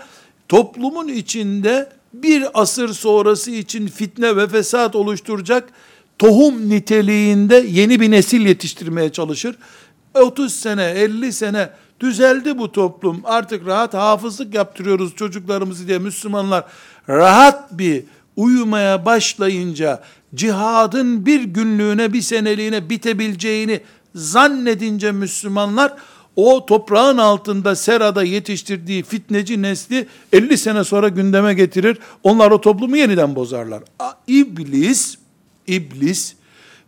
toplumun 0.49 1.07
içinde 1.07 1.96
bir 2.23 2.61
asır 2.61 2.93
sonrası 2.93 3.51
için 3.51 3.87
fitne 3.87 4.37
ve 4.37 4.47
fesat 4.47 4.95
oluşturacak 4.95 5.69
tohum 6.19 6.69
niteliğinde 6.69 7.65
yeni 7.69 7.99
bir 7.99 8.11
nesil 8.11 8.41
yetiştirmeye 8.41 9.11
çalışır. 9.11 9.55
30 10.13 10.53
sene, 10.53 10.83
50 10.83 11.33
sene 11.33 11.69
düzeldi 11.99 12.57
bu 12.57 12.71
toplum. 12.71 13.21
Artık 13.23 13.67
rahat 13.67 13.93
hafızlık 13.93 14.53
yaptırıyoruz 14.53 15.15
çocuklarımızı 15.15 15.87
diye 15.87 15.99
Müslümanlar 15.99 16.63
rahat 17.09 17.71
bir 17.71 18.03
uyumaya 18.35 19.05
başlayınca 19.05 20.03
cihadın 20.35 21.25
bir 21.25 21.41
günlüğüne, 21.41 22.13
bir 22.13 22.21
seneliğine 22.21 22.89
bitebileceğini 22.89 23.81
zannedince 24.15 25.11
Müslümanlar 25.11 25.93
o 26.37 26.65
toprağın 26.65 27.17
altında 27.17 27.75
serada 27.75 28.23
yetiştirdiği 28.23 29.03
fitneci 29.03 29.61
nesli 29.61 30.07
50 30.33 30.57
sene 30.57 30.83
sonra 30.83 31.07
gündeme 31.07 31.53
getirir. 31.53 31.97
Onlar 32.23 32.51
o 32.51 32.61
toplumu 32.61 32.97
yeniden 32.97 33.35
bozarlar. 33.35 33.83
İblis, 34.27 35.17
iblis 35.67 36.35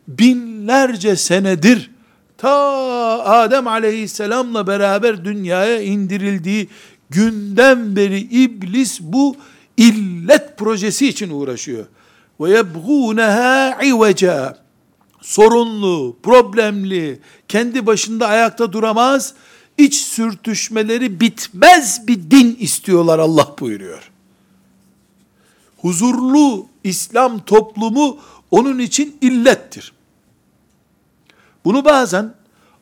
binlerce 0.08 1.16
senedir 1.16 1.92
ta 2.38 2.50
Adem 3.26 3.68
aleyhisselamla 3.68 4.68
beraber 4.68 5.26
dünyaya 5.26 5.82
indirildiği 5.82 6.70
günden 7.10 7.96
beri 7.96 8.20
iblis 8.20 9.02
bu 9.02 9.36
illet 9.78 10.58
projesi 10.58 11.08
için 11.08 11.30
uğraşıyor. 11.30 11.86
Ve 12.40 12.50
yebgûneha 12.50 13.86
iveca 13.86 14.58
sorunlu, 15.22 16.18
problemli, 16.24 17.20
kendi 17.48 17.86
başında 17.86 18.28
ayakta 18.28 18.74
duramaz, 18.74 19.34
iç 19.78 19.96
sürtüşmeleri 19.96 21.20
bitmez 21.20 22.08
bir 22.08 22.32
din 22.32 22.58
istiyorlar 22.60 23.20
Allah 23.20 23.56
buyuruyor. 23.60 24.12
Huzurlu 25.78 26.66
İslam 26.84 27.40
toplumu 27.40 28.18
onun 28.52 28.80
için 28.80 29.18
illettir. 29.22 29.94
Bunu 31.66 31.86
bazen 31.86 32.34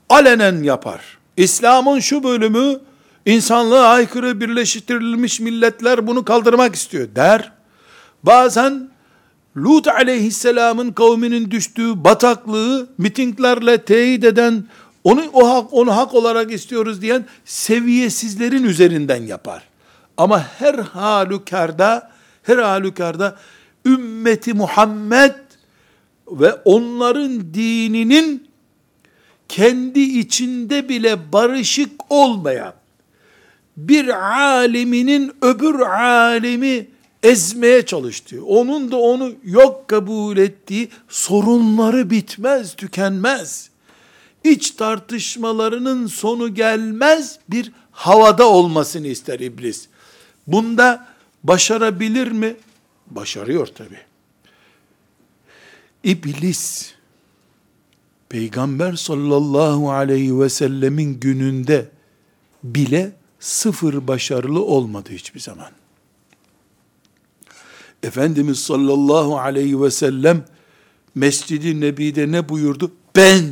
alenen 0.10 0.64
yapar. 0.64 1.18
İslam'ın 1.38 2.00
şu 2.00 2.24
bölümü 2.24 2.80
insanlığa 3.26 3.88
aykırı 3.88 4.42
birleştirilmiş 4.42 5.40
milletler 5.40 6.08
bunu 6.08 6.26
kaldırmak 6.26 6.76
istiyor 6.76 7.08
der. 7.16 7.52
Bazen 8.24 8.90
Lut 9.58 9.88
aleyhisselamın 9.88 10.92
kavminin 10.92 11.52
düştüğü 11.52 12.04
bataklığı 12.04 12.88
mitinglerle 12.98 13.82
teyit 13.82 14.24
eden, 14.24 14.64
onu 15.04 15.24
o 15.34 15.50
hak 15.50 15.74
onu 15.74 15.98
hak 15.98 16.14
olarak 16.14 16.52
istiyoruz 16.52 17.02
diyen 17.02 17.26
seviyesizlerin 17.46 18.64
üzerinden 18.64 19.24
yapar. 19.24 19.64
Ama 20.18 20.40
her 20.60 20.74
halükarda 20.76 22.12
her 22.44 22.58
halükarda 22.58 23.38
ümmeti 23.86 24.54
Muhammed 24.54 25.34
ve 26.28 26.54
onların 26.54 27.54
dininin 27.54 28.48
kendi 29.50 30.00
içinde 30.00 30.90
bile 30.90 31.32
barışık 31.34 31.92
olmayan 32.10 32.74
bir 33.78 34.08
aliminin 34.58 35.32
öbür 35.42 35.80
alimi 35.80 36.88
ezmeye 37.28 37.86
çalıştığı, 37.86 38.46
onun 38.46 38.92
da 38.92 38.98
onu 38.98 39.34
yok 39.44 39.88
kabul 39.88 40.38
ettiği 40.38 40.90
sorunları 41.08 42.10
bitmez, 42.10 42.76
tükenmez. 42.76 43.70
İç 44.44 44.72
tartışmalarının 44.72 46.08
sonu 46.08 46.54
gelmez 46.54 47.40
bir 47.50 47.72
havada 47.92 48.50
olmasını 48.50 49.08
ister 49.08 49.40
iblis. 49.40 49.88
Bunda 50.48 51.08
başarabilir 51.44 52.32
mi? 52.32 52.56
Başarıyor 53.08 53.68
tabi. 53.68 53.98
İblis, 56.04 56.94
Peygamber 58.30 58.94
sallallahu 58.94 59.92
aleyhi 59.92 60.40
ve 60.40 60.50
sellemin 60.50 61.20
gününde 61.20 61.90
bile 62.64 63.12
sıfır 63.40 64.08
başarılı 64.08 64.64
olmadı 64.64 65.10
hiçbir 65.12 65.40
zaman. 65.40 65.72
Efendimiz 68.04 68.60
sallallahu 68.60 69.38
aleyhi 69.38 69.82
ve 69.82 69.92
sellem 69.92 70.46
Mescid-i 71.16 71.82
Nebi'de 71.82 72.32
ne 72.32 72.50
buyurdu? 72.50 72.92
Ben, 73.16 73.44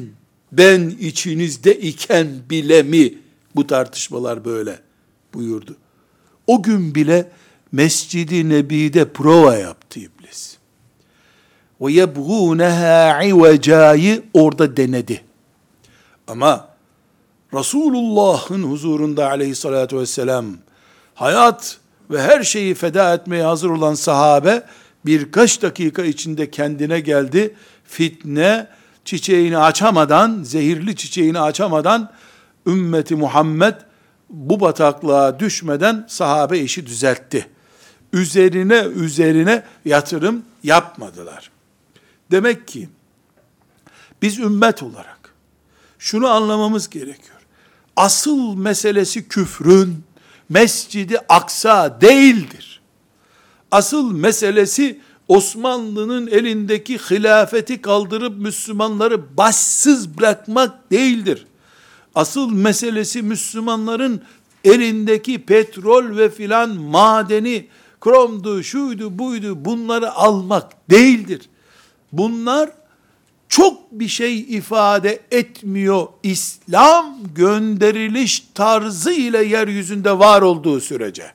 ben 0.51 0.89
içinizde 0.99 1.79
iken 1.79 2.27
bile 2.49 2.83
mi 2.83 3.13
bu 3.55 3.67
tartışmalar 3.67 4.45
böyle 4.45 4.79
buyurdu. 5.33 5.75
O 6.47 6.63
gün 6.63 6.95
bile 6.95 7.31
Mescid-i 7.71 8.49
Nebi'de 8.49 9.09
prova 9.13 9.55
yaptı 9.55 9.99
iblis. 9.99 10.57
Ve 11.81 11.91
yebgûneha 11.91 13.27
ivecâyı 13.27 14.23
orada 14.33 14.77
denedi. 14.77 15.21
Ama 16.27 16.67
Resulullah'ın 17.53 18.63
huzurunda 18.63 19.29
aleyhissalatü 19.29 19.97
vesselam 19.97 20.45
hayat 21.15 21.79
ve 22.11 22.21
her 22.21 22.43
şeyi 22.43 22.73
feda 22.73 23.13
etmeye 23.13 23.43
hazır 23.43 23.69
olan 23.69 23.93
sahabe 23.93 24.63
birkaç 25.05 25.61
dakika 25.61 26.03
içinde 26.03 26.51
kendine 26.51 26.99
geldi. 26.99 27.55
Fitne 27.83 28.67
çiçeğini 29.05 29.57
açamadan, 29.57 30.43
zehirli 30.43 30.95
çiçeğini 30.95 31.39
açamadan 31.39 32.11
ümmeti 32.67 33.15
Muhammed 33.15 33.75
bu 34.29 34.59
bataklığa 34.59 35.39
düşmeden 35.39 36.05
sahabe 36.09 36.59
işi 36.59 36.85
düzeltti. 36.85 37.47
Üzerine 38.13 38.79
üzerine 38.95 39.63
yatırım 39.85 40.45
yapmadılar. 40.63 41.51
Demek 42.31 42.67
ki 42.67 42.89
biz 44.21 44.39
ümmet 44.39 44.83
olarak 44.83 45.33
şunu 45.99 46.27
anlamamız 46.27 46.89
gerekiyor. 46.89 47.39
Asıl 47.95 48.55
meselesi 48.55 49.27
küfrün, 49.27 50.03
Mescidi 50.49 51.19
Aksa 51.29 52.01
değildir. 52.01 52.81
Asıl 53.71 54.11
meselesi 54.11 54.99
Osmanlı'nın 55.27 56.27
elindeki 56.27 56.97
hilafeti 56.97 57.81
kaldırıp 57.81 58.37
Müslümanları 58.37 59.37
başsız 59.37 60.17
bırakmak 60.17 60.91
değildir. 60.91 61.45
Asıl 62.15 62.51
meselesi 62.51 63.21
Müslümanların 63.21 64.21
elindeki 64.63 65.45
petrol 65.45 66.17
ve 66.17 66.29
filan 66.29 66.75
madeni, 66.75 67.67
kromdu, 68.01 68.63
şuydu, 68.63 69.19
buydu 69.19 69.65
bunları 69.65 70.11
almak 70.11 70.89
değildir. 70.89 71.41
Bunlar 72.11 72.69
çok 73.49 73.91
bir 73.91 74.07
şey 74.07 74.39
ifade 74.39 75.19
etmiyor. 75.31 76.07
İslam 76.23 77.15
gönderiliş 77.35 78.47
tarzı 78.53 79.11
ile 79.11 79.43
yeryüzünde 79.43 80.19
var 80.19 80.41
olduğu 80.41 80.81
sürece. 80.81 81.31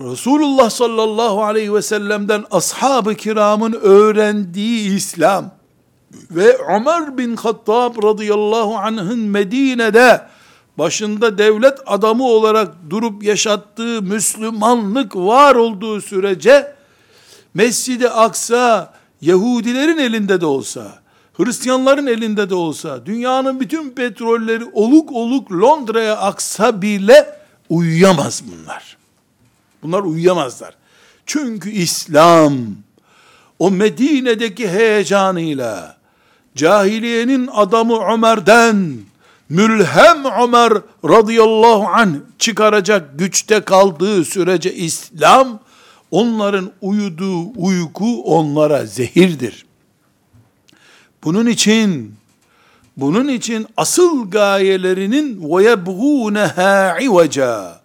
Resulullah 0.00 0.70
sallallahu 0.70 1.44
aleyhi 1.44 1.74
ve 1.74 1.82
sellem'den 1.82 2.44
ashab-ı 2.50 3.14
kiramın 3.14 3.72
öğrendiği 3.72 4.96
İslam 4.96 5.50
ve 6.30 6.58
Ömer 6.58 7.18
bin 7.18 7.36
Hattab 7.36 8.02
radıyallahu 8.04 8.76
anh'ın 8.76 9.18
Medine'de 9.18 10.22
başında 10.78 11.38
devlet 11.38 11.78
adamı 11.86 12.24
olarak 12.24 12.68
durup 12.90 13.22
yaşattığı 13.22 14.02
Müslümanlık 14.02 15.16
var 15.16 15.54
olduğu 15.54 16.00
sürece 16.00 16.74
Mescid-i 17.54 18.08
Aksa 18.08 18.94
Yahudilerin 19.22 19.98
elinde 19.98 20.40
de 20.40 20.46
olsa, 20.46 21.02
Hristiyanların 21.36 22.06
elinde 22.06 22.50
de 22.50 22.54
olsa, 22.54 23.06
dünyanın 23.06 23.60
bütün 23.60 23.90
petrolleri 23.90 24.64
oluk 24.72 25.12
oluk 25.12 25.52
Londra'ya 25.52 26.16
aksa 26.16 26.82
bile 26.82 27.38
uyuyamaz 27.68 28.42
bunlar. 28.46 28.96
Bunlar 29.82 30.00
uyuyamazlar. 30.00 30.76
Çünkü 31.26 31.70
İslam 31.70 32.54
o 33.58 33.70
Medine'deki 33.70 34.68
heyecanıyla 34.68 35.96
cahiliyenin 36.56 37.48
adamı 37.52 38.04
Ömer'den 38.14 38.96
mülhem 39.48 40.24
Ömer 40.24 40.72
radıyallahu 41.04 41.88
anh 41.88 42.14
çıkaracak 42.38 43.18
güçte 43.18 43.60
kaldığı 43.60 44.24
sürece 44.24 44.74
İslam 44.74 45.60
onların 46.12 46.72
uyuduğu 46.80 47.60
uyku 47.60 48.22
onlara 48.22 48.86
zehirdir. 48.86 49.66
Bunun 51.24 51.46
için 51.46 52.14
bunun 52.96 53.28
için 53.28 53.66
asıl 53.76 54.30
gayelerinin 54.30 55.40
yebğûneha 55.40 57.02
ivaca 57.02 57.80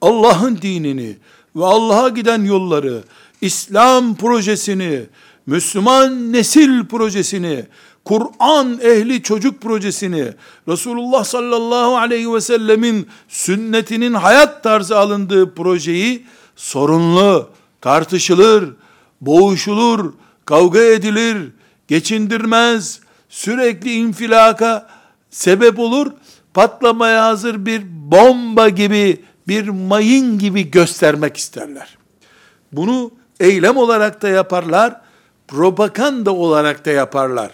Allah'ın 0.00 0.58
dinini 0.62 1.16
ve 1.56 1.64
Allah'a 1.64 2.08
giden 2.08 2.44
yolları, 2.44 3.02
İslam 3.40 4.14
projesini, 4.14 5.02
Müslüman 5.46 6.32
nesil 6.32 6.86
projesini, 6.86 7.64
Kur'an 8.04 8.80
ehli 8.82 9.22
çocuk 9.22 9.60
projesini, 9.60 10.24
Resulullah 10.68 11.24
sallallahu 11.24 11.96
aleyhi 11.96 12.34
ve 12.34 12.40
sellemin 12.40 13.06
sünnetinin 13.28 14.14
hayat 14.14 14.62
tarzı 14.62 14.98
alındığı 14.98 15.54
projeyi 15.54 16.26
sorunlu, 16.56 17.48
tartışılır, 17.82 18.74
boğuşulur, 19.20 20.12
kavga 20.44 20.80
edilir, 20.80 21.52
geçindirmez, 21.88 23.00
sürekli 23.28 23.92
infilaka 23.92 24.88
sebep 25.30 25.78
olur, 25.78 26.12
patlamaya 26.54 27.24
hazır 27.24 27.66
bir 27.66 27.82
bomba 27.86 28.68
gibi 28.68 29.24
bir 29.48 29.68
mayın 29.68 30.38
gibi 30.38 30.70
göstermek 30.70 31.36
isterler. 31.36 31.98
Bunu 32.72 33.10
eylem 33.40 33.76
olarak 33.76 34.22
da 34.22 34.28
yaparlar, 34.28 35.00
propaganda 35.48 36.34
olarak 36.34 36.84
da 36.84 36.90
yaparlar. 36.90 37.50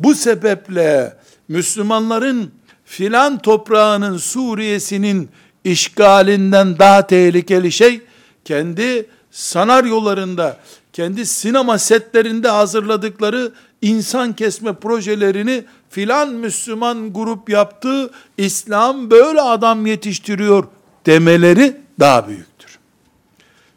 Bu 0.00 0.14
sebeple 0.14 1.16
Müslümanların 1.48 2.50
filan 2.84 3.38
toprağının 3.38 4.16
Suriye'sinin 4.16 5.28
işgalinden 5.64 6.78
daha 6.78 7.06
tehlikeli 7.06 7.72
şey 7.72 8.00
kendi 8.44 9.06
sanaryolarında, 9.34 10.56
kendi 10.92 11.26
sinema 11.26 11.78
setlerinde 11.78 12.48
hazırladıkları 12.48 13.52
insan 13.82 14.32
kesme 14.32 14.72
projelerini 14.72 15.64
filan 15.90 16.28
Müslüman 16.34 17.12
grup 17.12 17.48
yaptı, 17.48 18.10
İslam 18.38 19.10
böyle 19.10 19.40
adam 19.40 19.86
yetiştiriyor 19.86 20.64
demeleri 21.06 21.76
daha 22.00 22.28
büyüktür. 22.28 22.78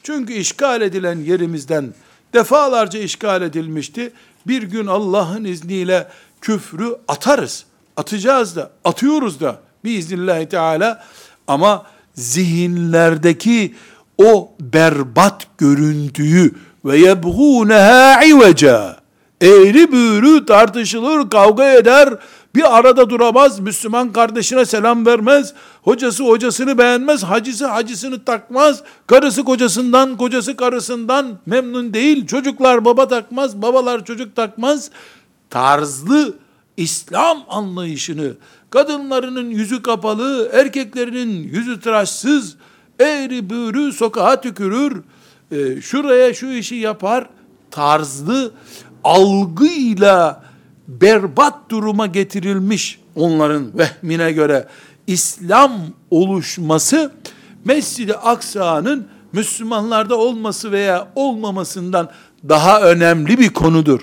Çünkü 0.03 0.33
işgal 0.33 0.81
edilen 0.81 1.19
yerimizden 1.19 1.93
defalarca 2.33 2.99
işgal 2.99 3.41
edilmişti. 3.41 4.11
Bir 4.47 4.63
gün 4.63 4.87
Allah'ın 4.87 5.43
izniyle 5.43 6.07
küfrü 6.41 6.97
atarız. 7.07 7.65
Atacağız 7.97 8.55
da, 8.55 8.71
atıyoruz 8.83 9.39
da 9.39 9.59
biiznillahü 9.83 10.49
teala 10.49 11.03
ama 11.47 11.85
zihinlerdeki 12.15 13.75
o 14.17 14.51
berbat 14.59 15.47
görüntüyü 15.57 16.53
ve 16.85 16.97
yebğûneha 16.97 18.25
iveca 18.25 18.97
eğri 19.41 19.91
büğrü 19.91 20.45
tartışılır, 20.45 21.29
kavga 21.29 21.71
eder, 21.71 22.09
bir 22.55 22.77
arada 22.77 23.09
duramaz, 23.09 23.59
Müslüman 23.59 24.13
kardeşine 24.13 24.65
selam 24.65 25.05
vermez, 25.05 25.53
hocası 25.81 26.23
hocasını 26.23 26.77
beğenmez, 26.77 27.23
hacısı 27.23 27.67
hacısını 27.67 28.25
takmaz, 28.25 28.83
karısı 29.07 29.43
kocasından, 29.43 30.17
kocası 30.17 30.55
karısından 30.55 31.39
memnun 31.45 31.93
değil, 31.93 32.27
çocuklar 32.27 32.85
baba 32.85 33.07
takmaz, 33.07 33.61
babalar 33.61 34.05
çocuk 34.05 34.35
takmaz, 34.35 34.89
tarzlı 35.49 36.33
İslam 36.77 37.43
anlayışını, 37.49 38.33
kadınlarının 38.69 39.49
yüzü 39.49 39.81
kapalı, 39.81 40.49
erkeklerinin 40.53 41.43
yüzü 41.43 41.79
tıraşsız, 41.81 42.55
eğri 42.99 43.49
büğrü 43.49 43.91
sokağa 43.93 44.41
tükürür, 44.41 45.03
e, 45.51 45.81
şuraya 45.81 46.33
şu 46.33 46.47
işi 46.47 46.75
yapar, 46.75 47.29
tarzlı 47.71 48.51
algıyla 49.03 50.43
berbat 50.87 51.69
duruma 51.69 52.07
getirilmiş 52.07 52.99
onların 53.15 53.77
vehmine 53.77 54.31
göre 54.31 54.67
İslam 55.07 55.71
oluşması 56.11 57.11
Mescid-i 57.65 58.15
Aksa'nın 58.15 59.07
Müslümanlarda 59.33 60.17
olması 60.17 60.71
veya 60.71 61.07
olmamasından 61.15 62.11
daha 62.49 62.81
önemli 62.81 63.39
bir 63.39 63.49
konudur. 63.49 64.01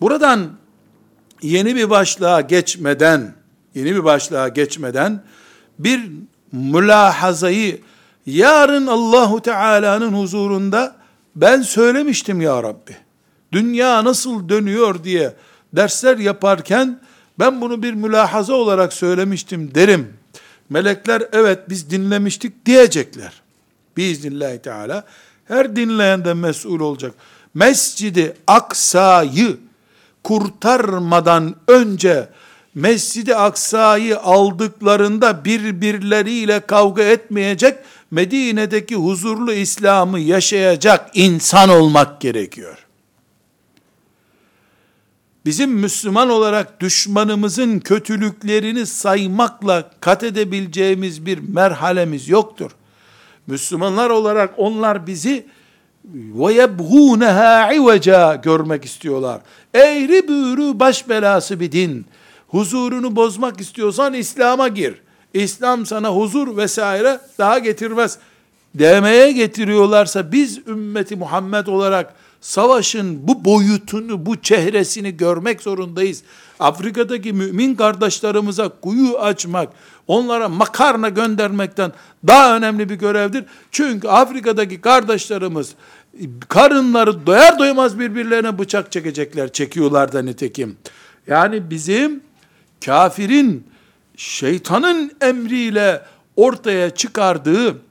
Buradan 0.00 0.48
yeni 1.42 1.76
bir 1.76 1.90
başlığa 1.90 2.40
geçmeden, 2.40 3.34
yeni 3.74 3.94
bir 3.94 4.04
başlığa 4.04 4.48
geçmeden 4.48 5.22
bir 5.78 6.10
mülahazayı 6.52 7.80
yarın 8.30 8.86
Allahu 8.86 9.42
Teala'nın 9.42 10.12
huzurunda 10.12 10.96
ben 11.36 11.62
söylemiştim 11.62 12.40
ya 12.40 12.62
Rabbi. 12.62 12.96
Dünya 13.52 14.04
nasıl 14.04 14.48
dönüyor 14.48 15.04
diye 15.04 15.34
dersler 15.72 16.18
yaparken 16.18 17.00
ben 17.38 17.60
bunu 17.60 17.82
bir 17.82 17.94
mülahaza 17.94 18.54
olarak 18.54 18.92
söylemiştim 18.92 19.74
derim. 19.74 20.12
Melekler 20.70 21.22
evet 21.32 21.58
biz 21.68 21.90
dinlemiştik 21.90 22.66
diyecekler. 22.66 23.42
Biiznillahü 23.96 24.58
teala 24.58 25.04
her 25.44 25.76
dinleyen 25.76 26.24
de 26.24 26.34
mesul 26.34 26.80
olacak. 26.80 27.12
Mescidi 27.54 28.36
Aksa'yı 28.46 29.56
kurtarmadan 30.24 31.54
önce 31.68 32.28
Mescidi 32.74 33.36
Aksa'yı 33.36 34.18
aldıklarında 34.18 35.44
birbirleriyle 35.44 36.60
kavga 36.60 37.02
etmeyecek, 37.02 37.78
Medine'deki 38.10 38.96
huzurlu 38.96 39.52
İslam'ı 39.52 40.20
yaşayacak 40.20 41.10
insan 41.14 41.68
olmak 41.68 42.20
gerekiyor 42.20 42.86
bizim 45.46 45.70
Müslüman 45.70 46.30
olarak 46.30 46.80
düşmanımızın 46.80 47.78
kötülüklerini 47.78 48.86
saymakla 48.86 49.90
kat 50.00 50.22
edebileceğimiz 50.22 51.26
bir 51.26 51.38
merhalemiz 51.38 52.28
yoktur. 52.28 52.70
Müslümanlar 53.46 54.10
olarak 54.10 54.54
onlar 54.56 55.06
bizi 55.06 55.46
ve 56.04 56.52
yebğûneha 56.52 57.74
iveca 57.74 58.34
görmek 58.34 58.84
istiyorlar. 58.84 59.40
Eğri 59.74 60.28
büğrü 60.28 60.80
baş 60.80 61.08
belası 61.08 61.60
bir 61.60 61.72
din. 61.72 62.06
Huzurunu 62.48 63.16
bozmak 63.16 63.60
istiyorsan 63.60 64.14
İslam'a 64.14 64.68
gir. 64.68 64.94
İslam 65.34 65.86
sana 65.86 66.08
huzur 66.08 66.56
vesaire 66.56 67.20
daha 67.38 67.58
getirmez. 67.58 68.18
Demeye 68.74 69.32
getiriyorlarsa 69.32 70.32
biz 70.32 70.58
ümmeti 70.66 71.16
Muhammed 71.16 71.66
olarak 71.66 72.14
savaşın 72.40 73.28
bu 73.28 73.44
boyutunu, 73.44 74.26
bu 74.26 74.36
çehresini 74.42 75.16
görmek 75.16 75.62
zorundayız. 75.62 76.22
Afrika'daki 76.60 77.32
mümin 77.32 77.74
kardeşlerimize 77.74 78.70
kuyu 78.82 79.18
açmak, 79.18 79.68
onlara 80.06 80.48
makarna 80.48 81.08
göndermekten 81.08 81.92
daha 82.26 82.56
önemli 82.56 82.88
bir 82.88 82.94
görevdir. 82.94 83.44
Çünkü 83.70 84.08
Afrika'daki 84.08 84.80
kardeşlerimiz 84.80 85.74
karınları 86.48 87.26
doyar 87.26 87.58
doymaz 87.58 87.98
birbirlerine 87.98 88.58
bıçak 88.58 88.92
çekecekler. 88.92 89.52
Çekiyorlar 89.52 90.12
da 90.12 90.22
nitekim. 90.22 90.76
Yani 91.26 91.70
bizim 91.70 92.20
kafirin 92.84 93.66
şeytanın 94.20 95.12
emriyle 95.20 96.02
ortaya 96.36 96.94
çıkardığı 96.94 97.82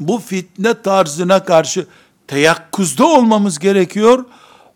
bu 0.00 0.18
fitne 0.18 0.82
tarzına 0.82 1.44
karşı 1.44 1.86
teyakkuzda 2.26 3.06
olmamız 3.06 3.58
gerekiyor. 3.58 4.24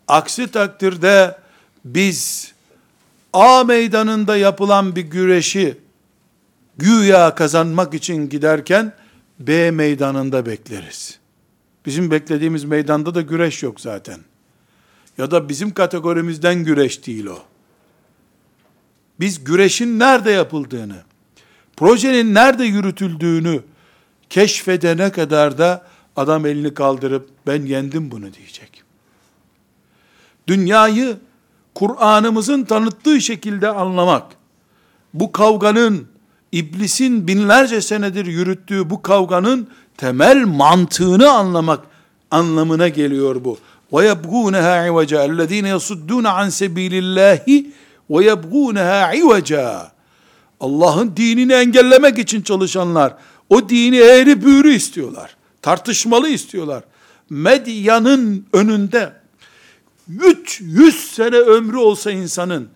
Aksi 0.07 0.47
takdirde 0.47 1.37
biz 1.85 2.51
A 3.33 3.63
meydanında 3.63 4.37
yapılan 4.37 4.95
bir 4.95 5.01
güreşi 5.01 5.77
güya 6.77 7.35
kazanmak 7.35 7.93
için 7.93 8.29
giderken 8.29 8.93
B 9.39 9.71
meydanında 9.71 10.45
bekleriz. 10.45 11.19
Bizim 11.85 12.11
beklediğimiz 12.11 12.63
meydanda 12.63 13.15
da 13.15 13.21
güreş 13.21 13.63
yok 13.63 13.81
zaten. 13.81 14.19
Ya 15.17 15.31
da 15.31 15.49
bizim 15.49 15.73
kategorimizden 15.73 16.63
güreş 16.63 17.07
değil 17.07 17.25
o 17.25 17.56
Biz 19.20 19.44
güreşin 19.44 19.98
nerede 19.98 20.30
yapıldığını, 20.30 20.96
projenin 21.76 22.34
nerede 22.34 22.64
yürütüldüğünü 22.64 23.62
keşfedene 24.30 25.12
kadar 25.12 25.58
da 25.58 25.86
adam 26.16 26.46
elini 26.46 26.74
kaldırıp 26.74 27.28
ben 27.46 27.62
yendim 27.62 28.10
bunu 28.10 28.34
diyecek. 28.34 28.82
Dünyayı 30.46 31.16
Kur'an'ımızın 31.74 32.64
tanıttığı 32.64 33.20
şekilde 33.20 33.68
anlamak, 33.68 34.26
bu 35.14 35.32
kavganın, 35.32 36.08
iblisin 36.52 37.28
binlerce 37.28 37.80
senedir 37.80 38.26
yürüttüğü 38.26 38.90
bu 38.90 39.02
kavganın 39.02 39.68
temel 39.96 40.44
mantığını 40.46 41.30
anlamak 41.30 41.80
anlamına 42.30 42.88
geliyor 42.88 43.44
bu. 43.44 43.58
وَيَبْغُونَهَا 43.92 44.74
عِوَجًا 44.88 45.20
الَّذ۪ينَ 45.30 45.66
يَصُدُّونَ 45.76 46.26
عَنْ 46.38 46.48
سَب۪يلِ 46.60 46.94
اللّٰهِ 47.02 47.66
ve 48.09 48.25
yebgûneha 48.25 49.15
ivaca. 49.15 49.91
Allah'ın 50.59 51.13
dinini 51.17 51.53
engellemek 51.53 52.17
için 52.17 52.41
çalışanlar, 52.41 53.13
o 53.49 53.69
dini 53.69 53.97
eğri 53.97 54.41
büğrü 54.41 54.73
istiyorlar. 54.73 55.35
Tartışmalı 55.61 56.29
istiyorlar. 56.29 56.83
Medyanın 57.29 58.45
önünde 58.53 59.13
300 60.09 60.95
sene 60.95 61.35
ömrü 61.35 61.77
olsa 61.77 62.11
insanın 62.11 62.69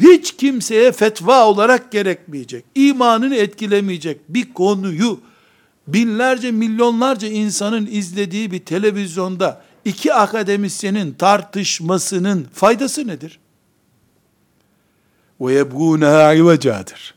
hiç 0.00 0.36
kimseye 0.36 0.92
fetva 0.92 1.46
olarak 1.46 1.92
gerekmeyecek, 1.92 2.64
imanını 2.74 3.36
etkilemeyecek 3.36 4.20
bir 4.28 4.52
konuyu 4.52 5.20
binlerce 5.86 6.50
milyonlarca 6.50 7.28
insanın 7.28 7.88
izlediği 7.90 8.50
bir 8.50 8.58
televizyonda 8.58 9.62
iki 9.84 10.14
akademisyenin 10.14 11.12
tartışmasının 11.12 12.46
faydası 12.54 13.06
nedir? 13.06 13.38
Ve 15.40 15.52
yebgûneha 15.52 16.34
ivecadır. 16.34 17.14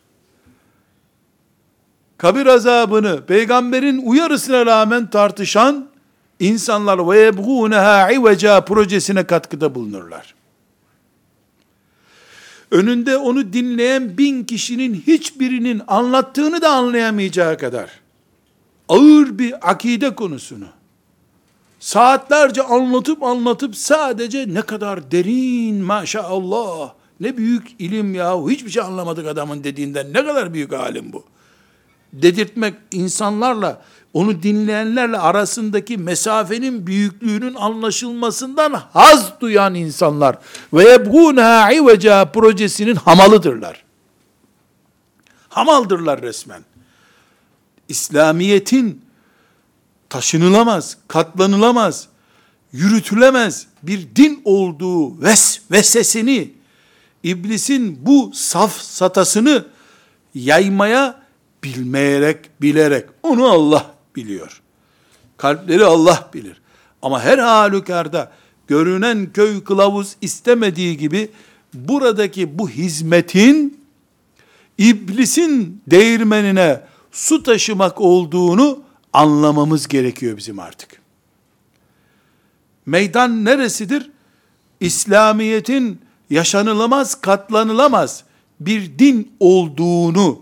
Kabir 2.18 2.46
azabını 2.46 3.26
peygamberin 3.26 4.02
uyarısına 4.06 4.66
rağmen 4.66 5.10
tartışan 5.10 5.90
insanlar 6.40 7.10
ve 7.10 7.20
yebgûneha 7.20 8.14
iveca 8.14 8.62
projesine 8.62 9.24
katkıda 9.24 9.76
bulunurlar. 9.76 10.36
Önünde 12.72 13.18
onu 13.18 13.54
dinleyen 13.54 14.18
bin 14.18 14.44
kişinin 14.44 14.94
hiçbirinin 15.08 15.82
anlattığını 15.88 16.62
da 16.62 16.70
anlayamayacağı 16.70 17.58
kadar 17.58 17.90
ağır 18.90 19.40
bir 19.40 19.72
akide 19.72 20.16
konusunu 20.16 20.66
saatlerce 21.80 22.64
anlatıp 22.64 23.24
anlatıp 23.24 23.76
sadece 23.76 24.54
ne 24.54 24.62
kadar 24.62 25.12
derin 25.12 25.76
maşallah 25.76 26.94
ne 27.22 27.38
büyük 27.38 27.68
ilim 27.80 28.16
ya 28.16 28.48
hiçbir 28.48 28.70
şey 28.70 28.84
anlamadık 28.84 29.28
adamın 29.28 29.64
dediğinden 29.64 30.14
ne 30.14 30.26
kadar 30.26 30.54
büyük 30.54 30.74
alim 30.74 31.14
bu 31.14 31.24
dedirtmek 32.14 32.74
insanlarla 32.92 33.82
onu 34.14 34.44
dinleyenlerle 34.44 35.18
arasındaki 35.18 35.98
mesafenin 35.98 36.88
büyüklüğünün 36.88 37.54
anlaşılmasından 37.54 38.74
haz 38.74 39.40
duyan 39.42 39.76
insanlar 39.76 40.38
ve 40.74 40.84
yebgûnâ 40.84 41.74
iveca 41.74 42.26
projesinin 42.26 42.96
hamalıdırlar. 42.96 43.84
Hamaldırlar 45.50 46.22
resmen. 46.22 46.62
İslamiyet'in 47.88 49.02
taşınılamaz, 50.10 50.98
katlanılamaz, 51.08 52.08
yürütülemez 52.74 53.68
bir 53.84 54.16
din 54.16 54.42
olduğu 54.46 55.22
vesvesesini, 55.22 56.54
iblisin 57.24 58.06
bu 58.06 58.32
saf 58.34 58.82
satasını 58.82 59.66
yaymaya 60.36 61.22
bilmeyerek, 61.64 62.62
bilerek, 62.62 63.06
onu 63.24 63.48
Allah 63.48 63.96
biliyor. 64.16 64.62
Kalpleri 65.38 65.86
Allah 65.86 66.30
bilir. 66.34 66.62
Ama 67.02 67.22
her 67.22 67.38
halükarda 67.38 68.32
görünen 68.68 69.34
köy 69.34 69.64
kılavuz 69.64 70.16
istemediği 70.22 70.98
gibi 70.98 71.30
buradaki 71.74 72.60
bu 72.60 72.70
hizmetin 72.70 73.82
iblisin 74.78 75.82
değirmenine 75.88 76.82
su 77.12 77.44
taşımak 77.44 78.02
olduğunu 78.02 78.84
anlamamız 79.14 79.88
gerekiyor 79.88 80.38
bizim 80.38 80.60
artık. 80.60 81.02
Meydan 82.86 83.46
neresidir? 83.46 84.10
İslamiyet'in 84.80 86.02
yaşanılamaz, 86.32 87.22
katlanılamaz 87.22 88.24
bir 88.60 89.00
din 89.00 89.32
olduğunu 89.40 90.42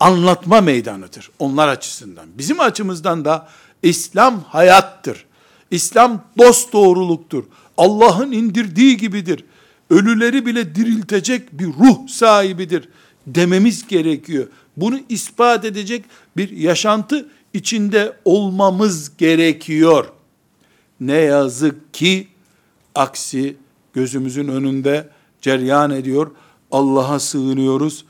anlatma 0.00 0.60
meydanıdır 0.60 1.30
onlar 1.38 1.68
açısından. 1.68 2.26
Bizim 2.38 2.60
açımızdan 2.60 3.24
da 3.24 3.48
İslam 3.82 4.40
hayattır. 4.40 5.26
İslam 5.70 6.24
dost 6.38 6.72
doğruluktur. 6.72 7.44
Allah'ın 7.76 8.32
indirdiği 8.32 8.96
gibidir. 8.96 9.44
Ölüleri 9.90 10.46
bile 10.46 10.74
diriltecek 10.74 11.52
bir 11.52 11.66
ruh 11.66 12.08
sahibidir 12.08 12.88
dememiz 13.26 13.86
gerekiyor. 13.88 14.46
Bunu 14.76 15.00
ispat 15.08 15.64
edecek 15.64 16.04
bir 16.36 16.50
yaşantı 16.50 17.28
içinde 17.54 18.16
olmamız 18.24 19.16
gerekiyor. 19.16 20.06
Ne 21.00 21.16
yazık 21.16 21.94
ki 21.94 22.28
aksi 22.94 23.56
gözümüzün 23.94 24.48
önünde 24.48 25.08
ceryan 25.44 25.90
ediyor. 25.90 26.30
Allah'a 26.70 27.20
sığınıyoruz 27.20 28.04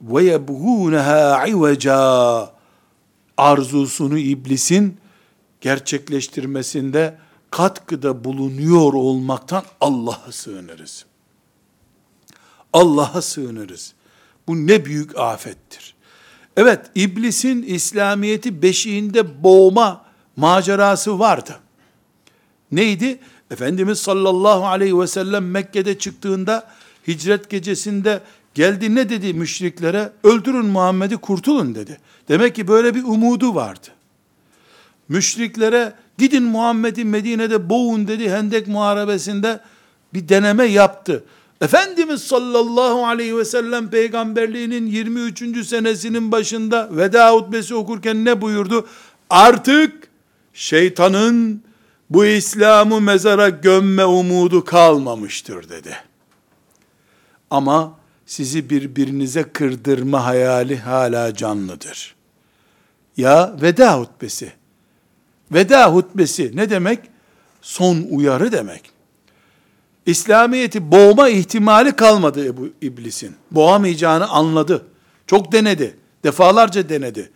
ve 0.00 0.24
yebgûneha 0.24 1.48
iveca 1.48 1.98
arzusunu 3.36 4.18
iblisin 4.18 5.00
gerçekleştirmesinde 5.60 7.18
katkıda 7.50 8.24
bulunuyor 8.24 8.92
olmaktan 8.92 9.62
Allah'a 9.80 10.32
sığınırız. 10.32 11.06
Allah'a 12.72 13.22
sığınırız. 13.22 13.94
Bu 14.48 14.56
ne 14.56 14.84
büyük 14.84 15.18
afettir. 15.18 15.94
Evet, 16.56 16.90
iblisin 16.94 17.62
İslamiyeti 17.62 18.62
beşiğinde 18.62 19.44
boğma 19.44 20.04
macerası 20.36 21.18
vardı. 21.18 21.60
Neydi? 22.72 23.18
Efendimiz 23.50 23.98
sallallahu 23.98 24.66
aleyhi 24.66 24.98
ve 24.98 25.06
sellem 25.06 25.50
Mekke'de 25.50 25.98
çıktığında 25.98 26.68
hicret 27.06 27.50
gecesinde 27.50 28.20
Geldi 28.58 28.94
ne 28.94 29.08
dedi 29.08 29.34
müşriklere? 29.34 30.12
Öldürün 30.24 30.66
Muhammed'i 30.66 31.16
kurtulun 31.16 31.74
dedi. 31.74 31.98
Demek 32.28 32.54
ki 32.54 32.68
böyle 32.68 32.94
bir 32.94 33.04
umudu 33.04 33.54
vardı. 33.54 33.86
Müşriklere 35.08 35.92
gidin 36.18 36.42
Muhammed'i 36.42 37.04
Medine'de 37.04 37.70
boğun 37.70 38.08
dedi 38.08 38.30
Hendek 38.30 38.68
Muharebesi'nde 38.68 39.60
bir 40.14 40.28
deneme 40.28 40.64
yaptı. 40.64 41.24
Efendimiz 41.60 42.22
sallallahu 42.22 43.06
aleyhi 43.06 43.36
ve 43.36 43.44
sellem 43.44 43.90
peygamberliğinin 43.90 44.86
23. 44.86 45.66
senesinin 45.66 46.32
başında 46.32 46.88
veda 46.92 47.32
hutbesi 47.32 47.74
okurken 47.74 48.24
ne 48.24 48.40
buyurdu? 48.40 48.86
Artık 49.30 50.08
şeytanın 50.54 51.62
bu 52.10 52.26
İslam'ı 52.26 53.00
mezara 53.00 53.48
gömme 53.48 54.04
umudu 54.04 54.64
kalmamıştır 54.64 55.68
dedi. 55.68 55.96
Ama 57.50 57.98
sizi 58.26 58.70
birbirinize 58.70 59.42
kırdırma 59.42 60.24
hayali 60.24 60.78
hala 60.78 61.34
canlıdır. 61.34 62.14
Ya 63.16 63.56
veda 63.62 63.98
hutbesi. 63.98 64.52
Veda 65.52 65.94
hutbesi 65.94 66.52
ne 66.54 66.70
demek? 66.70 66.98
Son 67.62 68.06
uyarı 68.10 68.52
demek. 68.52 68.90
İslamiyeti 70.06 70.90
boğma 70.90 71.28
ihtimali 71.28 71.92
kalmadı 71.92 72.46
Ebu 72.46 72.68
İblis'in. 72.82 73.36
Boğamayacağını 73.50 74.28
anladı. 74.28 74.86
Çok 75.26 75.52
denedi. 75.52 75.96
Defalarca 76.24 76.88
denedi. 76.88 77.30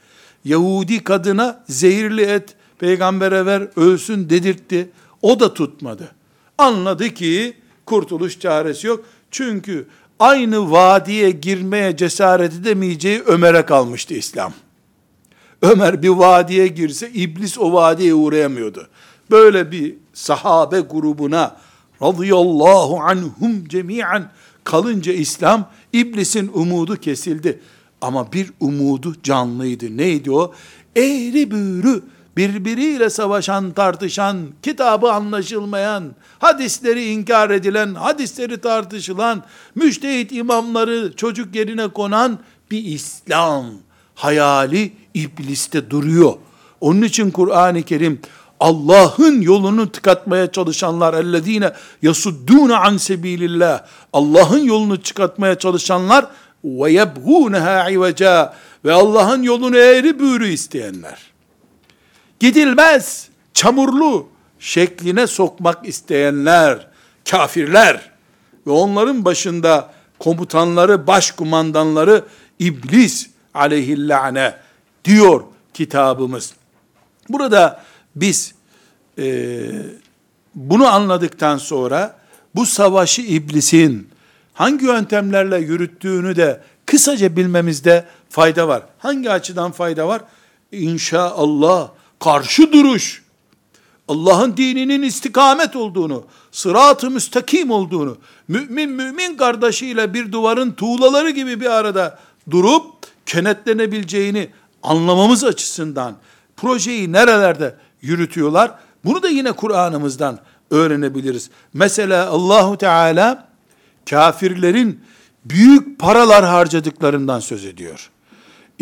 Yahudi 0.44 1.04
kadına 1.04 1.64
zehirli 1.68 2.22
et 2.22 2.56
peygambere 2.82 3.46
ver 3.46 3.68
ölsün 3.76 4.30
dedirtti. 4.30 4.90
O 5.22 5.40
da 5.40 5.54
tutmadı. 5.54 6.12
Anladı 6.58 7.08
ki 7.08 7.54
kurtuluş 7.86 8.40
çaresi 8.40 8.86
yok. 8.86 9.04
Çünkü 9.30 9.86
aynı 10.18 10.70
vadiye 10.70 11.30
girmeye 11.30 11.96
cesaret 11.96 12.54
edemeyeceği 12.54 13.22
Ömer'e 13.26 13.66
kalmıştı 13.66 14.14
İslam. 14.14 14.52
Ömer 15.62 16.02
bir 16.02 16.08
vadiye 16.08 16.66
girse 16.66 17.10
iblis 17.10 17.58
o 17.58 17.72
vadiye 17.72 18.14
uğrayamıyordu. 18.14 18.88
Böyle 19.30 19.72
bir 19.72 19.94
sahabe 20.12 20.80
grubuna 20.80 21.56
radıyallahu 22.02 23.00
anhum 23.00 23.68
cemiyen 23.68 24.30
kalınca 24.64 25.12
İslam 25.12 25.70
iblisin 25.92 26.50
umudu 26.54 26.96
kesildi. 26.96 27.60
Ama 28.00 28.32
bir 28.32 28.52
umudu 28.60 29.14
canlıydı. 29.22 29.96
Neydi 29.96 30.30
o? 30.30 30.52
Eğri 30.96 31.50
büğrü 31.50 32.02
birbiriyle 32.36 33.10
savaşan, 33.10 33.70
tartışan, 33.70 34.38
kitabı 34.62 35.12
anlaşılmayan, 35.12 36.04
hadisleri 36.38 37.04
inkar 37.04 37.50
edilen, 37.50 37.94
hadisleri 37.94 38.60
tartışılan, 38.60 39.42
müştehit 39.74 40.32
imamları 40.32 41.12
çocuk 41.16 41.54
yerine 41.54 41.88
konan 41.88 42.38
bir 42.70 42.84
İslam 42.84 43.66
hayali 44.14 44.92
ibliste 45.14 45.90
duruyor. 45.90 46.34
Onun 46.80 47.02
için 47.02 47.30
Kur'an-ı 47.30 47.82
Kerim 47.82 48.20
Allah'ın 48.60 49.40
yolunu 49.40 49.92
tıkatmaya 49.92 50.52
çalışanlar 50.52 51.14
ellezine 51.14 51.72
yasudduna 52.02 52.80
an 52.80 52.96
sebilillah 52.96 53.80
Allah'ın 54.12 54.64
yolunu 54.64 55.02
çıkartmaya 55.02 55.58
çalışanlar 55.58 56.26
ve 56.64 56.92
yebğûneha 56.92 57.92
iveca 57.92 58.54
ve 58.84 58.92
Allah'ın 58.92 59.42
yolunu 59.42 59.76
eğri 59.76 60.18
büğrü 60.18 60.48
isteyenler. 60.48 61.31
Gidilmez, 62.42 63.28
çamurlu 63.54 64.28
şekline 64.58 65.26
sokmak 65.26 65.88
isteyenler, 65.88 66.86
kafirler 67.30 68.10
ve 68.66 68.70
onların 68.70 69.24
başında 69.24 69.92
komutanları, 70.18 71.06
başkumandanları 71.06 72.24
iblis 72.58 73.30
aleyhillâne 73.54 74.54
diyor 75.04 75.42
kitabımız. 75.74 76.52
Burada 77.28 77.82
biz 78.16 78.54
e, 79.18 79.60
bunu 80.54 80.86
anladıktan 80.86 81.58
sonra 81.58 82.16
bu 82.54 82.66
savaşı 82.66 83.22
iblisin 83.22 84.08
hangi 84.54 84.84
yöntemlerle 84.86 85.58
yürüttüğünü 85.58 86.36
de 86.36 86.60
kısaca 86.86 87.36
bilmemizde 87.36 88.04
fayda 88.30 88.68
var. 88.68 88.82
Hangi 88.98 89.30
açıdan 89.30 89.72
fayda 89.72 90.08
var? 90.08 90.22
İnşaallah 90.72 91.90
karşı 92.22 92.72
duruş, 92.72 93.22
Allah'ın 94.08 94.56
dininin 94.56 95.02
istikamet 95.02 95.76
olduğunu, 95.76 96.24
sırat-ı 96.52 97.10
müstakim 97.10 97.70
olduğunu, 97.70 98.16
mümin 98.48 98.90
mümin 98.90 99.36
kardeşiyle 99.36 100.14
bir 100.14 100.32
duvarın 100.32 100.72
tuğlaları 100.72 101.30
gibi 101.30 101.60
bir 101.60 101.70
arada 101.70 102.18
durup 102.50 102.84
kenetlenebileceğini 103.26 104.50
anlamamız 104.82 105.44
açısından 105.44 106.16
projeyi 106.56 107.12
nerelerde 107.12 107.76
yürütüyorlar? 108.02 108.74
Bunu 109.04 109.22
da 109.22 109.28
yine 109.28 109.52
Kur'an'ımızdan 109.52 110.38
öğrenebiliriz. 110.70 111.50
Mesela 111.74 112.26
Allahu 112.26 112.78
Teala 112.78 113.48
kafirlerin 114.10 115.00
büyük 115.44 115.98
paralar 115.98 116.44
harcadıklarından 116.44 117.40
söz 117.40 117.64
ediyor. 117.64 118.11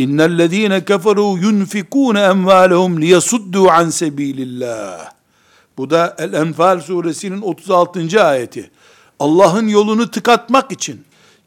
İnnellezîne 0.01 0.79
keferû 0.79 1.41
yunfikûne 1.41 2.21
emvâlehum 2.21 3.01
liyasuddû 3.01 3.71
an 3.71 3.91
sebilillah. 3.91 5.13
Bu 5.79 5.91
da 5.91 6.17
El-Enfal 6.19 6.81
suresinin 6.81 7.43
36. 7.43 8.25
ayeti. 8.25 8.71
Allah'ın 9.19 9.69
yolunu 9.69 10.11
tıkatmak 10.11 10.73
için 10.73 11.05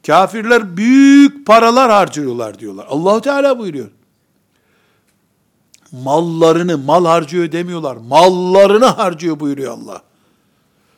kafirler 0.07 0.77
büyük 0.77 1.47
paralar 1.47 1.91
harcıyorlar 1.91 2.59
diyorlar. 2.59 2.85
Allahu 2.89 3.21
Teala 3.21 3.59
buyuruyor. 3.59 3.89
Mallarını 5.91 6.77
mal 6.77 7.05
harcıyor 7.05 7.51
demiyorlar. 7.51 7.95
Mallarını 7.95 8.85
harcıyor 8.85 9.39
buyuruyor 9.39 9.71
Allah. 9.71 10.01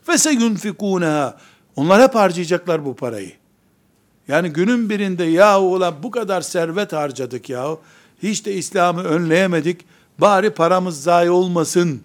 Ve 0.09 0.17
se 0.17 0.31
yunfikûneha. 0.31 1.37
Onlar 1.75 2.01
hep 2.01 2.15
harcayacaklar 2.15 2.85
bu 2.85 2.95
parayı. 2.95 3.31
Yani 4.27 4.49
günün 4.49 4.89
birinde 4.89 5.23
ya 5.23 5.61
ulan 5.61 5.93
bu 6.03 6.11
kadar 6.11 6.41
servet 6.41 6.93
harcadık 6.93 7.49
ya. 7.49 7.67
Hiç 8.23 8.45
de 8.45 8.53
İslam'ı 8.53 9.03
önleyemedik. 9.03 9.85
Bari 10.17 10.49
paramız 10.49 11.03
zayi 11.03 11.29
olmasın 11.29 12.01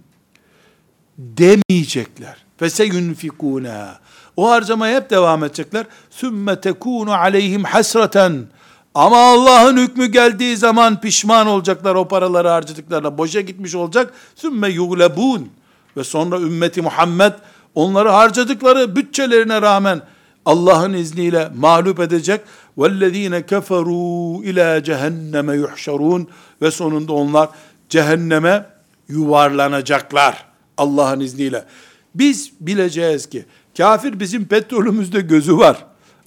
demeyecekler. 1.18 2.36
Fese 2.56 2.84
yunfikuna. 2.84 3.98
O 4.36 4.50
harcamaya 4.50 4.96
hep 4.96 5.10
devam 5.10 5.44
edecekler. 5.44 5.86
Sümme 6.10 6.60
tekunu 6.60 7.12
aleyhim 7.12 7.64
hasreten. 7.64 8.46
Ama 8.94 9.16
Allah'ın 9.16 9.76
hükmü 9.76 10.06
geldiği 10.06 10.56
zaman 10.56 11.00
pişman 11.00 11.46
olacaklar 11.46 11.94
o 11.94 12.08
paraları 12.08 12.48
harcadıklarına. 12.48 13.18
Boşa 13.18 13.40
gitmiş 13.40 13.74
olacak. 13.74 14.14
Sümme 14.34 14.68
yuglebun. 14.68 15.48
Ve 15.96 16.04
sonra 16.04 16.40
ümmeti 16.40 16.82
Muhammed 16.82 17.32
onları 17.74 18.08
harcadıkları 18.08 18.96
bütçelerine 18.96 19.62
rağmen 19.62 20.02
Allah'ın 20.45 20.93
izniyle 20.93 21.51
mağlup 21.55 21.99
edecek. 21.99 22.41
وَالَّذ۪ينَ 22.77 23.43
كَفَرُوا 23.43 24.43
ila 24.45 24.83
cehenneme 24.83 25.55
yuhşarun 25.55 26.27
ve 26.61 26.71
sonunda 26.71 27.13
onlar 27.13 27.49
cehenneme 27.89 28.65
yuvarlanacaklar 29.07 30.45
Allah'ın 30.77 31.19
izniyle. 31.19 31.65
Biz 32.15 32.51
bileceğiz 32.59 33.29
ki 33.29 33.45
kafir 33.77 34.19
bizim 34.19 34.45
petrolümüzde 34.45 35.21
gözü 35.21 35.57
var. 35.57 35.85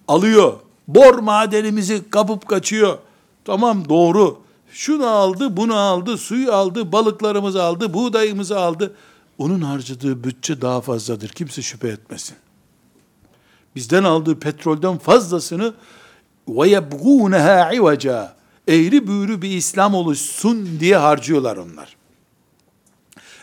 Alıyor. 0.08 0.52
Bor 0.88 1.14
madenimizi 1.14 2.10
kapıp 2.10 2.48
kaçıyor. 2.48 2.98
Tamam 3.44 3.88
doğru. 3.88 4.38
Şunu 4.72 5.06
aldı, 5.06 5.56
bunu 5.56 5.76
aldı, 5.76 6.18
suyu 6.18 6.52
aldı, 6.52 6.92
balıklarımızı 6.92 7.62
aldı, 7.62 7.94
buğdayımızı 7.94 8.58
aldı. 8.60 8.94
Onun 9.38 9.60
harcadığı 9.60 10.24
bütçe 10.24 10.60
daha 10.60 10.80
fazladır. 10.80 11.28
Kimse 11.28 11.62
şüphe 11.62 11.88
etmesin 11.88 12.36
bizden 13.75 14.03
aldığı 14.03 14.39
petrolden 14.39 14.97
fazlasını 14.97 15.73
ve 16.47 16.69
yebgûneha 16.69 17.75
ivaca 17.75 18.35
eğri 18.67 19.07
büğrü 19.07 19.41
bir 19.41 19.49
İslam 19.49 19.95
oluşsun 19.95 20.79
diye 20.79 20.97
harcıyorlar 20.97 21.57
onlar. 21.57 21.95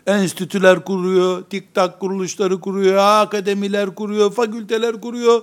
Enstitüler 0.06 0.84
kuruyor, 0.84 1.42
tiktak 1.42 2.00
kuruluşları 2.00 2.60
kuruyor, 2.60 2.96
akademiler 2.96 3.94
kuruyor, 3.94 4.32
fakülteler 4.32 5.00
kuruyor. 5.00 5.42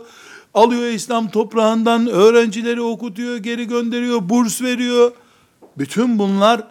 Alıyor 0.54 0.90
İslam 0.90 1.30
toprağından 1.30 2.08
öğrencileri 2.08 2.82
okutuyor, 2.82 3.38
geri 3.38 3.68
gönderiyor, 3.68 4.30
burs 4.30 4.62
veriyor. 4.62 5.12
Bütün 5.78 6.20
bunlar 6.20 6.64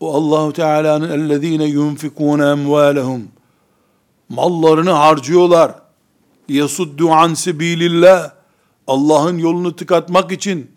o 0.00 0.14
Allahu 0.14 0.52
Teala'nın 0.52 1.10
ellezine 1.10 1.64
yunfikun 1.64 2.38
emvalehum 2.38 3.28
mallarını 4.28 4.90
harcıyorlar 4.90 5.74
yasuddu 6.48 7.10
an 7.10 7.34
sebilillah 7.34 8.32
Allah'ın 8.86 9.38
yolunu 9.38 9.76
tıkatmak 9.76 10.32
için 10.32 10.70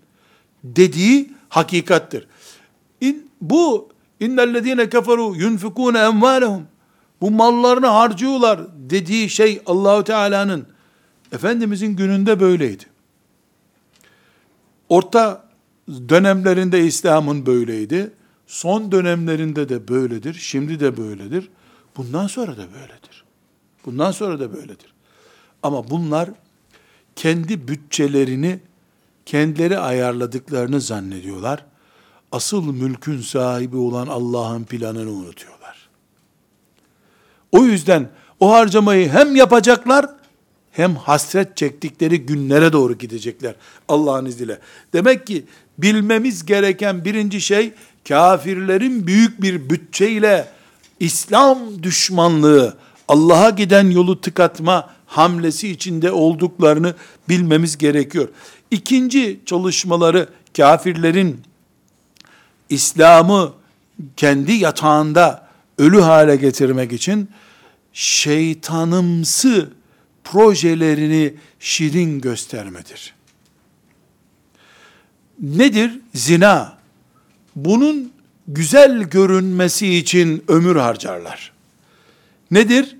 dediği 0.63 1.31
hakikattir. 1.49 2.27
İn, 3.01 3.29
bu 3.41 3.89
innellezine 4.19 4.89
keferu 4.89 5.35
yunfikune 5.35 5.99
emvalehum 5.99 6.63
bu 7.21 7.31
mallarını 7.31 7.87
harcıyorlar 7.87 8.59
dediği 8.89 9.29
şey 9.29 9.61
Allahu 9.65 10.03
Teala'nın 10.03 10.67
Efendimizin 11.31 11.95
gününde 11.95 12.39
böyleydi. 12.39 12.83
Orta 14.89 15.43
dönemlerinde 15.87 16.85
İslam'ın 16.85 17.45
böyleydi. 17.45 18.11
Son 18.47 18.91
dönemlerinde 18.91 19.69
de 19.69 19.87
böyledir. 19.87 20.33
Şimdi 20.33 20.79
de 20.79 20.97
böyledir. 20.97 21.49
Bundan 21.97 22.27
sonra 22.27 22.51
da 22.51 22.73
böyledir. 22.73 23.23
Bundan 23.85 24.11
sonra 24.11 24.39
da 24.39 24.53
böyledir. 24.53 24.90
Ama 25.63 25.89
bunlar 25.89 26.29
kendi 27.15 27.67
bütçelerini 27.67 28.59
kendileri 29.25 29.79
ayarladıklarını 29.79 30.81
zannediyorlar. 30.81 31.65
Asıl 32.31 32.73
mülkün 32.73 33.21
sahibi 33.21 33.77
olan 33.77 34.07
Allah'ın 34.07 34.63
planını 34.63 35.09
unutuyorlar. 35.11 35.89
O 37.51 37.65
yüzden 37.65 38.09
o 38.39 38.51
harcamayı 38.51 39.09
hem 39.09 39.35
yapacaklar 39.35 40.05
hem 40.71 40.95
hasret 40.95 41.57
çektikleri 41.57 42.25
günlere 42.25 42.73
doğru 42.73 42.97
gidecekler 42.97 43.55
Allah'ın 43.87 44.25
izniyle. 44.25 44.59
Demek 44.93 45.27
ki 45.27 45.45
bilmemiz 45.77 46.45
gereken 46.45 47.05
birinci 47.05 47.41
şey 47.41 47.73
kafirlerin 48.07 49.07
büyük 49.07 49.41
bir 49.41 49.69
bütçeyle 49.69 50.47
İslam 50.99 51.83
düşmanlığı, 51.83 52.77
Allah'a 53.07 53.49
giden 53.49 53.89
yolu 53.91 54.21
tıkatma 54.21 54.89
hamlesi 55.11 55.69
içinde 55.69 56.11
olduklarını 56.11 56.95
bilmemiz 57.29 57.77
gerekiyor. 57.77 58.29
İkinci 58.71 59.39
çalışmaları 59.45 60.29
kafirlerin 60.57 61.41
İslam'ı 62.69 63.53
kendi 64.17 64.51
yatağında 64.51 65.47
ölü 65.77 66.01
hale 66.01 66.35
getirmek 66.35 66.93
için 66.93 67.29
şeytanımsı 67.93 69.69
projelerini 70.23 71.33
şirin 71.59 72.21
göstermedir. 72.21 73.13
Nedir? 75.39 75.99
Zina. 76.15 76.77
Bunun 77.55 78.13
güzel 78.47 79.03
görünmesi 79.03 79.95
için 79.95 80.43
ömür 80.47 80.75
harcarlar. 80.75 81.51
Nedir? 82.51 82.97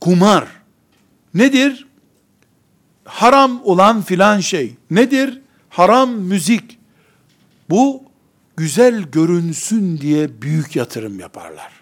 Kumar. 0.00 0.63
Nedir? 1.34 1.86
Haram 3.04 3.60
olan 3.64 4.02
filan 4.02 4.40
şey. 4.40 4.76
Nedir? 4.90 5.40
Haram 5.70 6.10
müzik. 6.10 6.78
Bu 7.70 8.02
güzel 8.56 9.02
görünsün 9.02 9.98
diye 9.98 10.42
büyük 10.42 10.76
yatırım 10.76 11.20
yaparlar. 11.20 11.72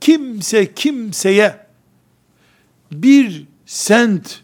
Kimse 0.00 0.74
kimseye 0.74 1.66
bir 2.92 3.46
sent 3.66 4.42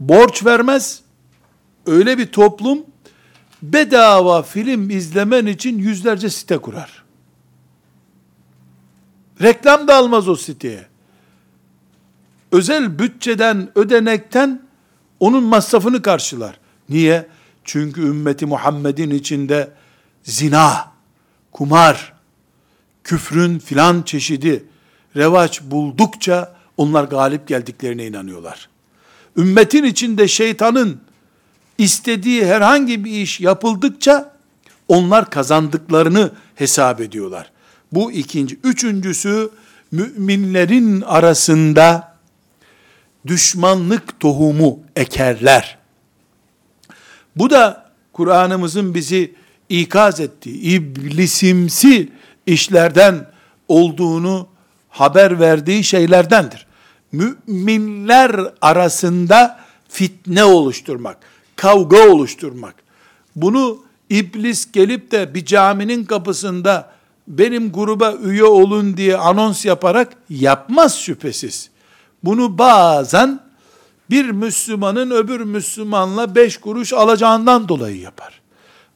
borç 0.00 0.44
vermez. 0.44 1.00
Öyle 1.86 2.18
bir 2.18 2.26
toplum 2.26 2.86
bedava 3.62 4.42
film 4.42 4.90
izlemen 4.90 5.46
için 5.46 5.78
yüzlerce 5.78 6.30
site 6.30 6.58
kurar. 6.58 7.04
Reklam 9.42 9.88
da 9.88 9.96
almaz 9.96 10.28
o 10.28 10.36
siteye. 10.36 10.86
Özel 12.54 12.98
bütçeden, 12.98 13.68
ödenekten 13.74 14.62
onun 15.20 15.42
masrafını 15.42 16.02
karşılar. 16.02 16.58
Niye? 16.88 17.26
Çünkü 17.64 18.00
ümmeti 18.00 18.46
Muhammed'in 18.46 19.10
içinde 19.10 19.70
zina, 20.22 20.92
kumar, 21.52 22.12
küfrün 23.04 23.58
filan 23.58 24.02
çeşidi 24.02 24.64
revaç 25.16 25.62
buldukça 25.62 26.54
onlar 26.76 27.04
galip 27.04 27.48
geldiklerine 27.48 28.06
inanıyorlar. 28.06 28.68
Ümmetin 29.36 29.84
içinde 29.84 30.28
şeytanın 30.28 31.00
istediği 31.78 32.46
herhangi 32.46 33.04
bir 33.04 33.10
iş 33.10 33.40
yapıldıkça 33.40 34.36
onlar 34.88 35.30
kazandıklarını 35.30 36.30
hesap 36.54 37.00
ediyorlar. 37.00 37.50
Bu 37.92 38.12
ikinci. 38.12 38.58
Üçüncüsü 38.64 39.50
müminlerin 39.90 41.00
arasında 41.00 42.13
düşmanlık 43.26 44.20
tohumu 44.20 44.80
ekerler. 44.96 45.78
Bu 47.36 47.50
da 47.50 47.90
Kur'an'ımızın 48.12 48.94
bizi 48.94 49.34
ikaz 49.68 50.20
ettiği 50.20 50.60
iblisimsi 50.60 52.08
işlerden 52.46 53.30
olduğunu 53.68 54.48
haber 54.88 55.40
verdiği 55.40 55.84
şeylerdendir. 55.84 56.66
Müminler 57.12 58.40
arasında 58.60 59.60
fitne 59.88 60.44
oluşturmak, 60.44 61.16
kavga 61.56 62.08
oluşturmak. 62.08 62.74
Bunu 63.36 63.84
iblis 64.10 64.72
gelip 64.72 65.10
de 65.10 65.34
bir 65.34 65.44
caminin 65.44 66.04
kapısında 66.04 66.90
benim 67.28 67.72
gruba 67.72 68.14
üye 68.22 68.44
olun 68.44 68.96
diye 68.96 69.16
anons 69.16 69.64
yaparak 69.64 70.12
yapmaz 70.30 70.98
şüphesiz. 71.00 71.70
Bunu 72.24 72.58
bazen 72.58 73.40
bir 74.10 74.30
Müslümanın 74.30 75.10
öbür 75.10 75.40
Müslümanla 75.40 76.34
beş 76.34 76.56
kuruş 76.56 76.92
alacağından 76.92 77.68
dolayı 77.68 78.00
yapar. 78.00 78.40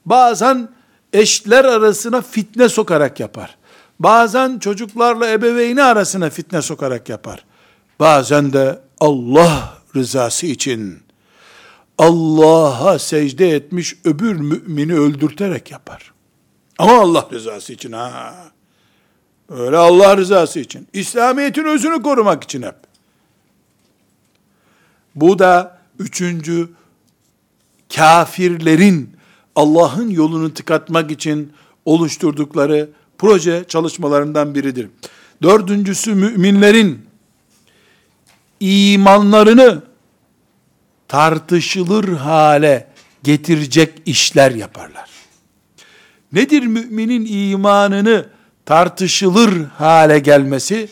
Bazen 0.07 0.69
eşler 1.13 1.65
arasına 1.65 2.21
fitne 2.23 2.69
sokarak 2.69 3.21
yapar. 3.21 3.57
Bazen 3.99 4.59
çocuklarla 4.59 5.31
ebeveyni 5.31 5.83
arasına 5.83 6.31
fitne 6.31 6.63
sokarak 6.63 7.09
yapar. 7.09 7.45
Bazen 8.01 8.53
de 8.53 8.79
Allah 9.01 9.75
rızası 9.97 10.47
için 10.47 10.99
Allah'a 11.99 12.99
secde 12.99 13.51
etmiş 13.51 13.97
öbür 14.05 14.33
mümini 14.33 14.95
öldürterek 14.95 15.71
yapar. 15.71 16.13
Ama 16.79 17.01
Allah 17.01 17.29
rızası 17.33 17.73
için 17.73 17.93
ha. 17.93 18.35
Öyle 19.49 19.77
Allah 19.77 20.17
rızası 20.17 20.61
için. 20.61 20.89
İslamiyet'in 20.93 21.65
özünü 21.65 22.03
korumak 22.03 22.45
için 22.45 22.63
hep. 22.63 22.88
Bu 25.21 25.39
da 25.39 25.79
üçüncü 25.99 26.69
kafirlerin 27.97 29.17
Allah'ın 29.57 30.11
yolunu 30.11 30.55
tıkatmak 30.55 31.11
için 31.11 31.53
oluşturdukları 31.85 32.91
proje 33.19 33.65
çalışmalarından 33.69 34.55
biridir. 34.55 34.89
Dördüncüsü 35.43 36.15
müminlerin 36.15 37.07
imanlarını 38.61 39.83
tartışılır 41.09 42.09
hale 42.09 42.87
getirecek 43.23 44.03
işler 44.07 44.51
yaparlar. 44.51 45.09
Nedir 46.33 46.63
müminin 46.63 47.27
imanını 47.51 48.27
tartışılır 48.67 49.65
hale 49.65 50.19
gelmesi? 50.19 50.89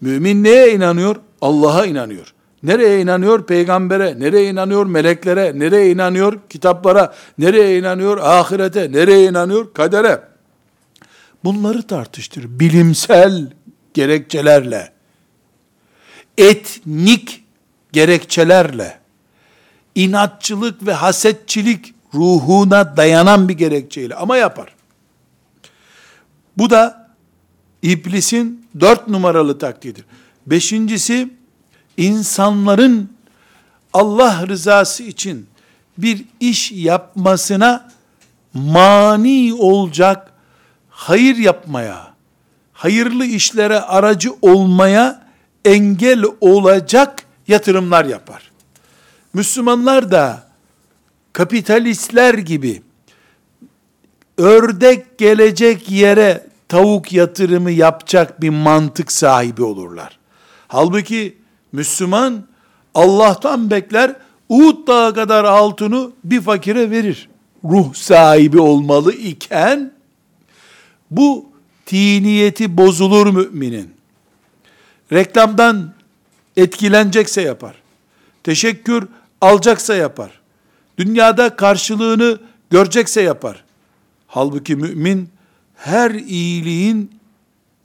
Mümin 0.00 0.44
neye 0.44 0.74
inanıyor? 0.74 1.16
Allah'a 1.40 1.86
inanıyor. 1.86 2.34
Nereye 2.62 3.00
inanıyor? 3.00 3.46
Peygambere. 3.46 4.20
Nereye 4.20 4.50
inanıyor? 4.50 4.86
Meleklere. 4.86 5.58
Nereye 5.58 5.90
inanıyor? 5.90 6.40
Kitaplara. 6.50 7.14
Nereye 7.38 7.78
inanıyor? 7.78 8.18
Ahirete. 8.18 8.92
Nereye 8.92 9.28
inanıyor? 9.28 9.74
Kadere. 9.74 10.20
Bunları 11.44 11.82
tartıştır. 11.82 12.60
Bilimsel 12.60 13.52
gerekçelerle. 13.94 14.92
Etnik 16.38 17.44
gerekçelerle. 17.92 18.98
inatçılık 19.94 20.86
ve 20.86 20.92
hasetçilik 20.92 21.94
ruhuna 22.14 22.96
dayanan 22.96 23.48
bir 23.48 23.54
gerekçeyle 23.54 24.14
ama 24.14 24.36
yapar. 24.36 24.74
Bu 26.58 26.70
da 26.70 27.10
iblisin 27.82 28.66
dört 28.80 29.08
numaralı 29.08 29.58
taktiğidir. 29.58 30.04
Beşincisi, 30.46 31.30
insanların 31.96 33.12
Allah 33.92 34.46
rızası 34.46 35.02
için 35.02 35.46
bir 35.98 36.24
iş 36.40 36.72
yapmasına 36.72 37.90
mani 38.54 39.54
olacak, 39.54 40.32
hayır 40.90 41.36
yapmaya, 41.36 42.14
hayırlı 42.72 43.24
işlere 43.24 43.80
aracı 43.80 44.32
olmaya 44.42 45.26
engel 45.64 46.24
olacak 46.40 47.22
yatırımlar 47.48 48.04
yapar. 48.04 48.50
Müslümanlar 49.34 50.10
da 50.10 50.42
kapitalistler 51.32 52.34
gibi 52.34 52.82
ördek 54.38 55.18
gelecek 55.18 55.90
yere 55.90 56.46
tavuk 56.68 57.12
yatırımı 57.12 57.70
yapacak 57.70 58.40
bir 58.40 58.48
mantık 58.50 59.12
sahibi 59.12 59.62
olurlar. 59.62 60.18
Halbuki 60.68 61.41
Müslüman 61.72 62.46
Allah'tan 62.94 63.70
bekler, 63.70 64.16
Uhud 64.48 64.86
dağı 64.86 65.14
kadar 65.14 65.44
altını 65.44 66.10
bir 66.24 66.40
fakire 66.40 66.90
verir. 66.90 67.28
Ruh 67.64 67.94
sahibi 67.94 68.60
olmalı 68.60 69.12
iken, 69.12 69.92
bu 71.10 71.46
tiniyeti 71.86 72.76
bozulur 72.76 73.26
müminin. 73.26 73.94
Reklamdan 75.12 75.92
etkilenecekse 76.56 77.42
yapar. 77.42 77.74
Teşekkür 78.44 79.08
alacaksa 79.40 79.94
yapar. 79.94 80.40
Dünyada 80.98 81.56
karşılığını 81.56 82.38
görecekse 82.70 83.22
yapar. 83.22 83.64
Halbuki 84.26 84.76
mümin 84.76 85.28
her 85.76 86.10
iyiliğin 86.10 87.10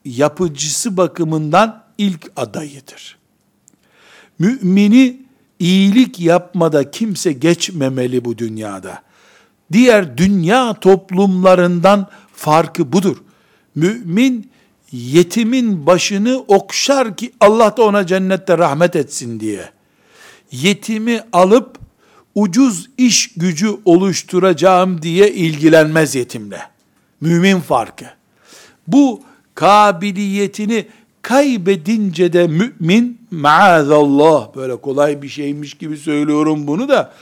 yapıcısı 0.05 0.97
bakımından 0.97 1.83
ilk 1.97 2.31
adayıdır. 2.35 3.16
Mümini 4.39 5.17
iyilik 5.59 6.19
yapmada 6.19 6.91
kimse 6.91 7.33
geçmemeli 7.33 8.25
bu 8.25 8.37
dünyada. 8.37 9.01
Diğer 9.71 10.17
dünya 10.17 10.73
toplumlarından 10.73 12.07
farkı 12.33 12.91
budur. 12.91 13.17
Mümin 13.75 14.51
yetimin 14.91 15.85
başını 15.85 16.43
okşar 16.47 17.17
ki 17.17 17.31
Allah 17.39 17.77
da 17.77 17.83
ona 17.83 18.07
cennette 18.07 18.57
rahmet 18.57 18.95
etsin 18.95 19.39
diye. 19.39 19.69
Yetimi 20.51 21.21
alıp 21.33 21.79
ucuz 22.35 22.89
iş 22.97 23.33
gücü 23.33 23.69
oluşturacağım 23.85 25.01
diye 25.01 25.31
ilgilenmez 25.33 26.15
yetimle. 26.15 26.61
Mümin 27.21 27.59
farkı. 27.59 28.05
Bu 28.87 29.21
kabiliyetini 29.55 30.87
kaybedince 31.27 32.33
de 32.33 32.47
mümin 32.47 33.21
maazallah 33.31 34.55
böyle 34.55 34.75
kolay 34.75 35.21
bir 35.21 35.29
şeymiş 35.29 35.73
gibi 35.73 35.97
söylüyorum 35.97 36.67
bunu 36.67 36.89
da 36.89 37.13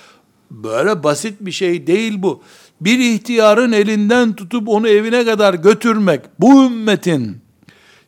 böyle 0.51 1.03
basit 1.03 1.33
bir 1.39 1.51
şey 1.51 1.87
değil 1.87 2.13
bu. 2.17 2.41
bir 2.81 2.99
ihtiyarın 2.99 3.71
elinden 3.71 4.33
tutup 4.33 4.69
onu 4.69 4.87
evine 4.87 5.25
kadar 5.25 5.53
götürmek, 5.53 6.21
bu 6.39 6.65
ümmetin 6.65 7.37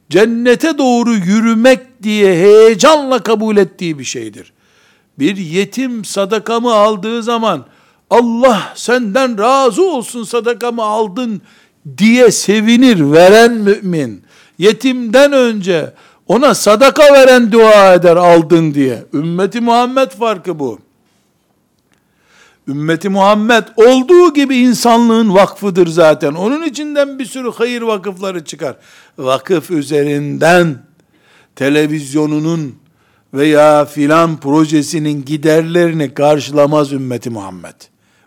cennete 0.09 0.77
doğru 0.77 1.13
yürümek 1.13 2.03
diye 2.03 2.35
heyecanla 2.35 3.23
kabul 3.23 3.57
ettiği 3.57 3.99
bir 3.99 4.03
şeydir. 4.03 4.53
Bir 5.19 5.37
yetim 5.37 6.05
sadakamı 6.05 6.73
aldığı 6.73 7.23
zaman, 7.23 7.65
Allah 8.09 8.73
senden 8.75 9.37
razı 9.37 9.89
olsun 9.89 10.23
sadakamı 10.23 10.83
aldın 10.83 11.41
diye 11.97 12.31
sevinir 12.31 13.11
veren 13.11 13.53
mümin. 13.53 14.26
Yetimden 14.57 15.31
önce 15.31 15.93
ona 16.27 16.55
sadaka 16.55 17.03
veren 17.13 17.51
dua 17.51 17.93
eder 17.93 18.15
aldın 18.15 18.73
diye. 18.73 19.05
Ümmeti 19.13 19.61
Muhammed 19.61 20.11
farkı 20.11 20.59
bu. 20.59 20.79
Ümmeti 22.67 23.09
Muhammed 23.09 23.63
olduğu 23.75 24.33
gibi 24.33 24.57
insanlığın 24.57 25.33
vakfıdır 25.33 25.87
zaten. 25.87 26.33
Onun 26.33 26.63
içinden 26.63 27.19
bir 27.19 27.25
sürü 27.25 27.51
hayır 27.51 27.81
vakıfları 27.81 28.45
çıkar. 28.45 28.75
Vakıf 29.17 29.71
üzerinden 29.71 30.77
televizyonunun 31.55 32.75
veya 33.33 33.85
filan 33.85 34.39
projesinin 34.39 35.25
giderlerini 35.25 36.13
karşılamaz 36.13 36.93
ümmeti 36.93 37.29
Muhammed. 37.29 37.75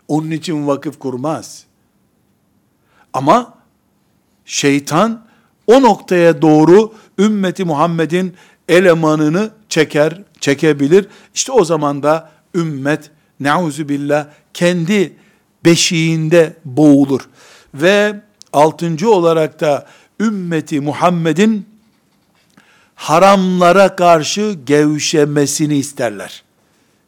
Onun 0.07 0.31
için 0.31 0.67
vakıf 0.67 0.99
kurmaz. 0.99 1.63
Ama 3.13 3.53
şeytan 4.45 5.25
o 5.71 5.81
noktaya 5.81 6.41
doğru 6.41 6.93
ümmeti 7.19 7.63
Muhammed'in 7.63 8.35
elemanını 8.69 9.49
çeker, 9.69 10.21
çekebilir. 10.39 11.07
İşte 11.33 11.51
o 11.51 11.65
zaman 11.65 12.03
da 12.03 12.31
ümmet 12.55 13.11
neuzu 13.39 13.89
billah 13.89 14.27
kendi 14.53 15.13
beşiğinde 15.65 16.53
boğulur. 16.65 17.21
Ve 17.73 18.21
altıncı 18.53 19.11
olarak 19.11 19.59
da 19.59 19.85
ümmeti 20.19 20.81
Muhammed'in 20.81 21.65
haramlara 22.95 23.95
karşı 23.95 24.55
gevşemesini 24.65 25.75
isterler. 25.75 26.43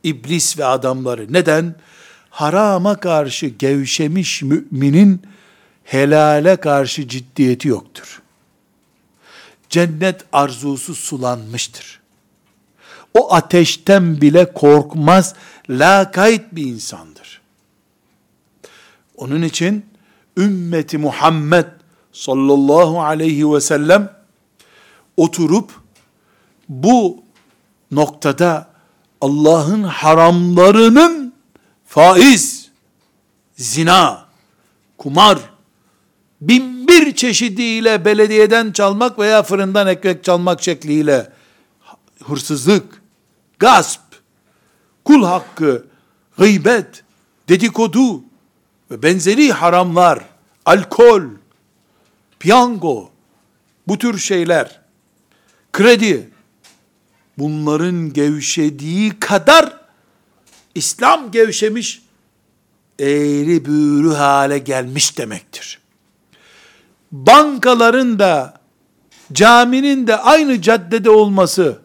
İblis 0.03 0.59
ve 0.59 0.65
adamları. 0.65 1.33
Neden? 1.33 1.75
Harama 2.29 2.95
karşı 2.95 3.45
gevşemiş 3.47 4.41
müminin 4.41 5.21
helale 5.83 6.55
karşı 6.55 7.07
ciddiyeti 7.07 7.67
yoktur. 7.67 8.22
Cennet 9.73 10.25
arzusu 10.33 10.95
sulanmıştır. 10.95 11.99
O 13.13 13.33
ateşten 13.33 14.21
bile 14.21 14.53
korkmaz, 14.53 15.35
lakayt 15.69 16.43
bir 16.51 16.65
insandır. 16.65 17.41
Onun 19.15 19.41
için 19.41 19.85
ümmeti 20.37 20.97
Muhammed 20.97 21.65
sallallahu 22.11 23.01
aleyhi 23.01 23.53
ve 23.53 23.61
sellem 23.61 24.13
oturup 25.17 25.71
bu 26.69 27.23
noktada 27.91 28.69
Allah'ın 29.21 29.83
haramlarının 29.83 31.33
faiz, 31.85 32.69
zina, 33.55 34.25
kumar, 34.97 35.39
bin 36.41 36.72
çeşidiyle 37.15 38.05
belediyeden 38.05 38.71
çalmak 38.71 39.19
veya 39.19 39.43
fırından 39.43 39.87
ekmek 39.87 40.23
çalmak 40.23 40.63
şekliyle 40.63 41.29
hırsızlık, 42.23 43.01
gasp, 43.59 44.01
kul 45.05 45.23
hakkı, 45.23 45.85
gıybet, 46.37 47.03
dedikodu 47.49 48.23
ve 48.91 49.03
benzeri 49.03 49.51
haramlar, 49.51 50.25
alkol, 50.65 51.23
piyango, 52.39 53.09
bu 53.87 53.97
tür 53.97 54.17
şeyler, 54.17 54.81
kredi, 55.73 56.29
bunların 57.37 58.13
gevşediği 58.13 59.19
kadar 59.19 59.77
İslam 60.75 61.31
gevşemiş, 61.31 62.01
eğri 62.99 63.65
büğrü 63.65 64.13
hale 64.13 64.57
gelmiş 64.57 65.17
demektir. 65.17 65.82
Bankaların 67.13 68.19
da, 68.19 68.53
caminin 69.33 70.07
de 70.07 70.17
aynı 70.17 70.61
caddede 70.61 71.09
olması, 71.09 71.77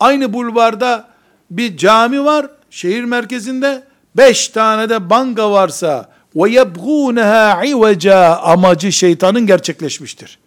aynı 0.00 0.32
bulvarda 0.32 1.08
bir 1.50 1.76
cami 1.76 2.24
var, 2.24 2.46
şehir 2.70 3.04
merkezinde, 3.04 3.82
beş 4.16 4.48
tane 4.48 4.88
de 4.88 5.10
banka 5.10 5.50
varsa, 5.50 6.10
ve 6.34 6.50
yebgûneha 6.50 7.66
iveca 7.66 8.36
amacı 8.36 8.92
şeytanın 8.92 9.46
gerçekleşmiştir. 9.46 10.38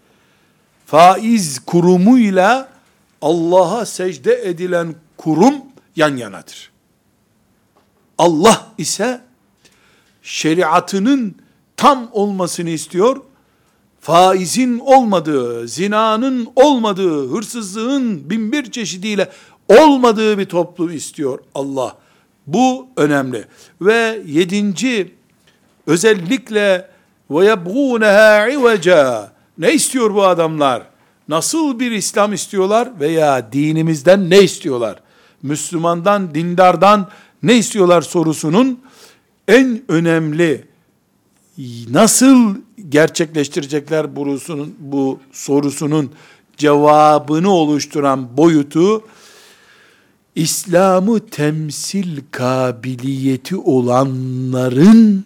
Faiz 0.85 1.59
kurumuyla 1.59 2.69
Allah'a 3.21 3.85
secde 3.85 4.49
edilen 4.49 4.95
kurum 5.17 5.55
yan 5.95 6.17
yanadır. 6.17 6.71
Allah 8.17 8.67
ise 8.77 9.21
şeriatının 10.23 11.35
tam 11.77 12.09
olmasını 12.11 12.69
istiyor. 12.69 13.21
Faizin 14.01 14.79
olmadığı, 14.79 15.67
zinanın 15.67 16.47
olmadığı, 16.55 17.31
hırsızlığın 17.31 18.29
binbir 18.29 18.71
çeşidiyle 18.71 19.29
olmadığı 19.67 20.37
bir 20.37 20.45
toplum 20.45 20.91
istiyor 20.91 21.39
Allah. 21.55 21.95
Bu 22.47 22.87
önemli. 22.97 23.45
Ve 23.81 24.21
yedinci 24.25 25.11
özellikle 25.87 26.89
ve 27.31 27.45
yebgûneha 27.45 28.51
iveca 28.51 29.31
ne 29.57 29.73
istiyor 29.73 30.13
bu 30.13 30.23
adamlar? 30.25 30.83
Nasıl 31.27 31.79
bir 31.79 31.91
İslam 31.91 32.33
istiyorlar 32.33 32.89
veya 32.99 33.51
dinimizden 33.51 34.29
ne 34.29 34.41
istiyorlar? 34.41 35.01
Müslümandan, 35.43 36.35
dindardan 36.35 37.09
ne 37.43 37.57
istiyorlar 37.57 38.01
sorusunun 38.01 38.79
en 39.47 39.81
önemli 39.87 40.68
nasıl 41.89 42.55
gerçekleştirecekler 42.89 44.15
burusunun, 44.15 44.75
bu 44.79 45.19
sorusunun 45.31 46.11
cevabını 46.57 47.51
oluşturan 47.51 48.37
boyutu 48.37 49.03
İslam'ı 50.35 51.25
temsil 51.25 52.21
kabiliyeti 52.31 53.55
olanların 53.55 55.25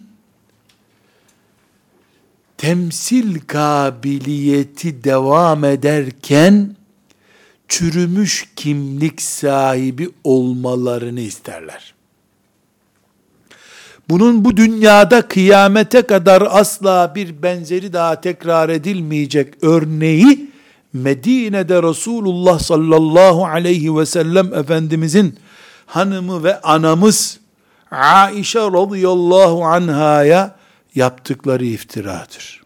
temsil 2.56 3.40
kabiliyeti 3.46 5.04
devam 5.04 5.64
ederken 5.64 6.76
çürümüş 7.68 8.48
kimlik 8.56 9.22
sahibi 9.22 10.10
olmalarını 10.24 11.20
isterler. 11.20 11.93
Bunun 14.10 14.44
bu 14.44 14.56
dünyada 14.56 15.28
kıyamete 15.28 16.02
kadar 16.02 16.42
asla 16.50 17.12
bir 17.14 17.42
benzeri 17.42 17.92
daha 17.92 18.20
tekrar 18.20 18.68
edilmeyecek 18.68 19.54
örneği 19.62 20.50
Medine'de 20.92 21.82
Resulullah 21.82 22.58
sallallahu 22.58 23.46
aleyhi 23.46 23.96
ve 23.96 24.06
sellem 24.06 24.54
Efendimizin 24.54 25.38
hanımı 25.86 26.44
ve 26.44 26.60
anamız 26.60 27.40
Aişe 27.90 28.60
radıyallahu 28.60 29.64
anhaya 29.64 30.56
yaptıkları 30.94 31.64
iftiradır. 31.64 32.62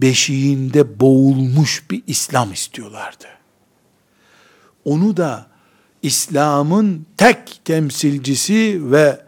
Beşiğinde 0.00 1.00
boğulmuş 1.00 1.90
bir 1.90 2.02
İslam 2.06 2.52
istiyorlardı. 2.52 3.26
Onu 4.84 5.16
da 5.16 5.46
İslam'ın 6.02 7.06
tek 7.16 7.60
temsilcisi 7.64 8.80
ve 8.92 9.27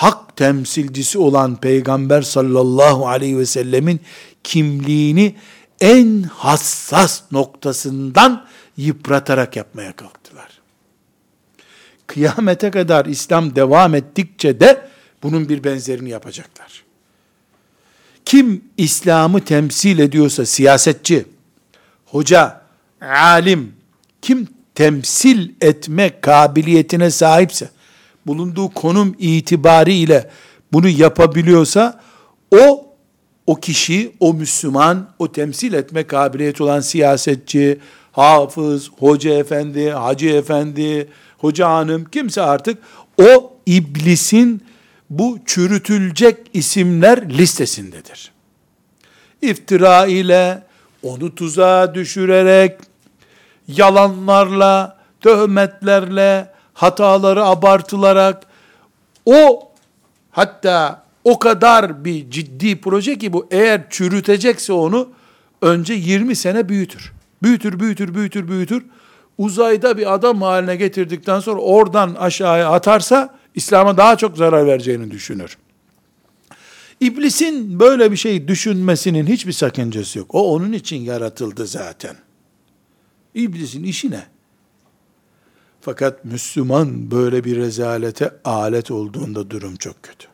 hak 0.00 0.36
temsilcisi 0.36 1.18
olan 1.18 1.56
Peygamber 1.56 2.22
sallallahu 2.22 3.08
aleyhi 3.08 3.38
ve 3.38 3.46
sellemin 3.46 4.00
kimliğini 4.44 5.34
en 5.80 6.22
hassas 6.22 7.22
noktasından 7.32 8.46
yıpratarak 8.76 9.56
yapmaya 9.56 9.92
kalktılar. 9.92 10.48
Kıyamete 12.06 12.70
kadar 12.70 13.06
İslam 13.06 13.56
devam 13.56 13.94
ettikçe 13.94 14.60
de 14.60 14.88
bunun 15.22 15.48
bir 15.48 15.64
benzerini 15.64 16.10
yapacaklar. 16.10 16.84
Kim 18.24 18.64
İslam'ı 18.76 19.44
temsil 19.44 19.98
ediyorsa 19.98 20.46
siyasetçi, 20.46 21.26
hoca, 22.06 22.62
alim, 23.00 23.72
kim 24.22 24.48
temsil 24.74 25.50
etme 25.60 26.20
kabiliyetine 26.20 27.10
sahipse, 27.10 27.70
bulunduğu 28.30 28.68
konum 28.68 29.16
itibariyle 29.18 30.30
bunu 30.72 30.88
yapabiliyorsa, 30.88 32.00
o, 32.50 32.86
o 33.46 33.54
kişi, 33.54 34.12
o 34.20 34.34
Müslüman, 34.34 35.10
o 35.18 35.32
temsil 35.32 35.72
etme 35.72 36.06
kabiliyeti 36.06 36.62
olan 36.62 36.80
siyasetçi, 36.80 37.78
hafız, 38.12 38.90
hoca 38.98 39.30
efendi, 39.30 39.90
hacı 39.90 40.28
efendi, 40.28 41.08
hoca 41.38 41.68
hanım, 41.68 42.04
kimse 42.04 42.42
artık 42.42 42.78
o 43.22 43.52
iblisin 43.66 44.62
bu 45.10 45.38
çürütülecek 45.46 46.36
isimler 46.52 47.30
listesindedir. 47.30 48.32
İftira 49.42 50.06
ile, 50.06 50.62
onu 51.02 51.34
tuzağa 51.34 51.94
düşürerek, 51.94 52.78
yalanlarla, 53.68 54.98
töhmetlerle, 55.20 56.49
hataları 56.80 57.44
abartılarak, 57.44 58.46
o 59.26 59.68
hatta 60.30 61.04
o 61.24 61.38
kadar 61.38 62.04
bir 62.04 62.30
ciddi 62.30 62.80
proje 62.80 63.18
ki 63.18 63.32
bu 63.32 63.46
eğer 63.50 63.90
çürütecekse 63.90 64.72
onu 64.72 65.08
önce 65.62 65.94
20 65.94 66.36
sene 66.36 66.68
büyütür. 66.68 67.12
Büyütür, 67.42 67.80
büyütür, 67.80 68.14
büyütür, 68.14 68.48
büyütür. 68.48 68.84
Uzayda 69.38 69.98
bir 69.98 70.14
adam 70.14 70.42
haline 70.42 70.76
getirdikten 70.76 71.40
sonra 71.40 71.60
oradan 71.60 72.14
aşağıya 72.14 72.70
atarsa 72.70 73.34
İslam'a 73.54 73.96
daha 73.96 74.16
çok 74.16 74.36
zarar 74.36 74.66
vereceğini 74.66 75.10
düşünür. 75.10 75.58
İblisin 77.00 77.80
böyle 77.80 78.12
bir 78.12 78.16
şey 78.16 78.48
düşünmesinin 78.48 79.26
hiçbir 79.26 79.52
sakıncası 79.52 80.18
yok. 80.18 80.34
O 80.34 80.54
onun 80.54 80.72
için 80.72 80.96
yaratıldı 80.96 81.66
zaten. 81.66 82.16
İblisin 83.34 83.84
işi 83.84 84.10
ne? 84.10 84.22
Fakat 85.80 86.24
Müslüman 86.24 87.10
böyle 87.10 87.44
bir 87.44 87.56
rezalete 87.56 88.34
alet 88.44 88.90
olduğunda 88.90 89.50
durum 89.50 89.76
çok 89.76 90.02
kötü. 90.02 90.26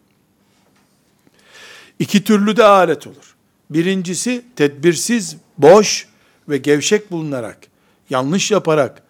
İki 1.99 2.25
türlü 2.25 2.57
de 2.57 2.65
alet 2.65 3.07
olur. 3.07 3.37
Birincisi 3.71 4.45
tedbirsiz, 4.57 5.37
boş 5.59 6.09
ve 6.49 6.59
gevşek 6.59 7.11
bulunarak, 7.11 7.59
yanlış 8.11 8.51
yaparak, 8.51 9.03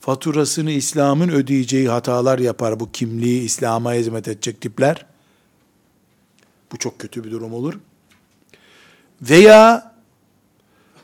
faturasını 0.00 0.70
İslam'ın 0.70 1.28
ödeyeceği 1.28 1.88
hatalar 1.88 2.38
yapar 2.38 2.80
bu 2.80 2.92
kimliği 2.92 3.42
İslam'a 3.42 3.92
hizmet 3.94 4.28
edecek 4.28 4.60
tipler. 4.60 5.06
Bu 6.72 6.76
çok 6.76 6.98
kötü 6.98 7.24
bir 7.24 7.30
durum 7.30 7.54
olur. 7.54 7.74
Veya 9.22 9.94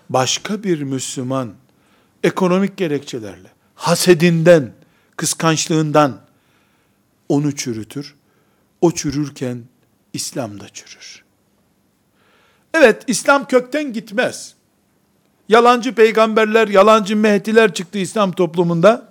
başka 0.09 0.63
bir 0.63 0.83
Müslüman 0.83 1.55
ekonomik 2.23 2.77
gerekçelerle, 2.77 3.49
hasedinden, 3.85 4.73
kıskançlığından 5.17 6.21
onu 7.29 7.57
çürütür. 7.57 8.15
O 8.81 8.91
çürürken 8.91 9.63
İslam 10.13 10.61
da 10.61 10.69
çürür. 10.69 11.25
Evet, 12.75 13.03
İslam 13.07 13.47
kökten 13.47 13.93
gitmez. 13.93 14.55
Yalancı 15.49 15.95
peygamberler, 15.95 16.69
yalancı 16.69 17.17
mehdiler 17.17 17.75
çıktı 17.75 17.99
İslam 17.99 18.33
toplumunda. 18.33 19.09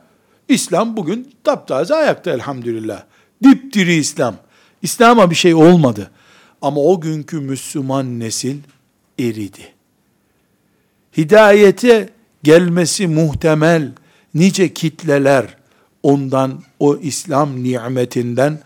İslam 0.47 0.97
bugün 0.97 1.35
taptaze 1.43 1.95
ayakta 1.95 2.31
elhamdülillah. 2.31 3.03
Dipdiri 3.43 3.95
İslam. 3.95 4.35
İslam'a 4.81 5.29
bir 5.29 5.35
şey 5.35 5.53
olmadı. 5.53 6.11
Ama 6.61 6.81
o 6.81 7.01
günkü 7.01 7.39
Müslüman 7.39 8.19
nesil 8.19 8.57
eridi. 9.19 9.73
Hidayete 11.17 12.09
gelmesi 12.43 13.07
muhtemel 13.07 13.91
nice 14.33 14.73
kitleler 14.73 15.57
ondan 16.03 16.63
o 16.79 16.97
İslam 16.97 17.63
nimetinden 17.63 18.59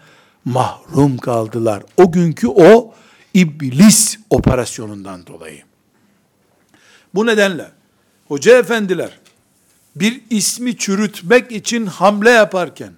mahrum 0.45 1.17
kaldılar. 1.17 1.83
O 1.97 2.11
günkü 2.11 2.47
o 2.47 2.93
iblis 3.33 4.19
operasyonundan 4.29 5.27
dolayı. 5.27 5.63
Bu 7.15 7.25
nedenle 7.25 7.71
hoca 8.27 8.57
efendiler 8.57 9.19
bir 9.95 10.21
ismi 10.29 10.77
çürütmek 10.77 11.51
için 11.51 11.85
hamle 11.85 12.29
yaparken 12.29 12.93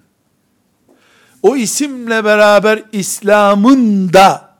o 1.42 1.56
isimle 1.56 2.24
beraber 2.24 2.82
İslam'ın 2.92 4.12
da 4.12 4.58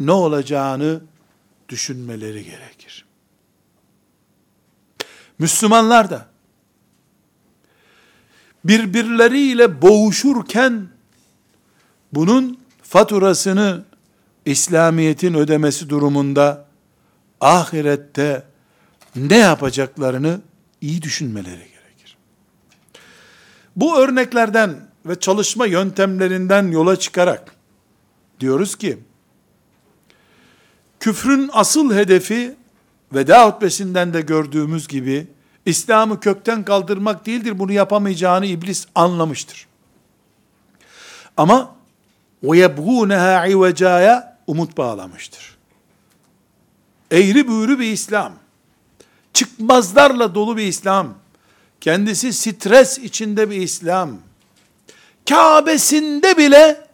ne 0.00 0.12
olacağını 0.12 1.00
düşünmeleri 1.68 2.44
gerekir. 2.44 3.04
Müslümanlar 5.38 6.10
da 6.10 6.33
birbirleriyle 8.64 9.82
boğuşurken 9.82 10.88
bunun 12.12 12.58
faturasını 12.82 13.84
İslamiyet'in 14.44 15.34
ödemesi 15.34 15.88
durumunda 15.88 16.66
ahirette 17.40 18.42
ne 19.16 19.36
yapacaklarını 19.36 20.40
iyi 20.80 21.02
düşünmeleri 21.02 21.58
gerekir. 21.58 22.16
Bu 23.76 23.98
örneklerden 23.98 24.88
ve 25.06 25.20
çalışma 25.20 25.66
yöntemlerinden 25.66 26.72
yola 26.72 26.98
çıkarak 26.98 27.54
diyoruz 28.40 28.76
ki 28.76 28.98
küfrün 31.00 31.50
asıl 31.52 31.94
hedefi 31.94 32.56
veda 33.14 33.46
hutbesinden 33.46 34.14
de 34.14 34.20
gördüğümüz 34.20 34.88
gibi 34.88 35.26
İslam'ı 35.65 36.19
kökten 36.19 36.65
kaldırmak 36.65 37.25
değildir. 37.25 37.59
Bunu 37.59 37.71
yapamayacağını 37.71 38.45
iblis 38.45 38.87
anlamıştır. 38.95 39.67
Ama 41.37 41.75
وَيَبْغُونَهَا 42.43 43.51
عِوَجَايَ 43.51 44.23
umut 44.47 44.77
bağlamıştır. 44.77 45.57
Eğri 47.11 47.47
büğrü 47.47 47.79
bir 47.79 47.91
İslam, 47.91 48.33
çıkmazlarla 49.33 50.35
dolu 50.35 50.57
bir 50.57 50.67
İslam, 50.67 51.13
kendisi 51.81 52.33
stres 52.33 52.97
içinde 52.97 53.49
bir 53.49 53.61
İslam, 53.61 54.17
Kabe'sinde 55.29 56.37
bile 56.37 56.87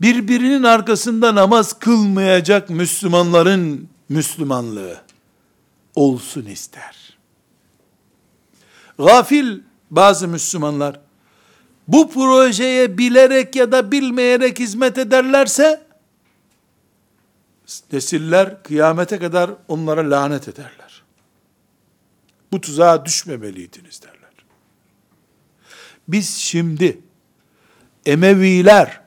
birbirinin 0.00 0.62
arkasında 0.62 1.34
namaz 1.34 1.78
kılmayacak 1.78 2.70
Müslümanların 2.70 3.88
Müslümanlığı 4.08 5.00
olsun 5.94 6.46
ister. 6.46 7.05
Gafil 8.97 9.59
bazı 9.91 10.27
Müslümanlar 10.27 10.99
bu 11.87 12.11
projeye 12.11 12.97
bilerek 12.97 13.55
ya 13.55 13.71
da 13.71 13.91
bilmeyerek 13.91 14.59
hizmet 14.59 14.97
ederlerse 14.97 15.87
nesiller 17.91 18.63
kıyamete 18.63 19.19
kadar 19.19 19.51
onlara 19.67 20.09
lanet 20.09 20.47
ederler. 20.47 21.03
Bu 22.51 22.61
tuzağa 22.61 23.05
düşmemeliydiniz 23.05 24.01
derler. 24.01 24.17
Biz 26.07 26.37
şimdi 26.37 26.99
Emeviler 28.05 29.01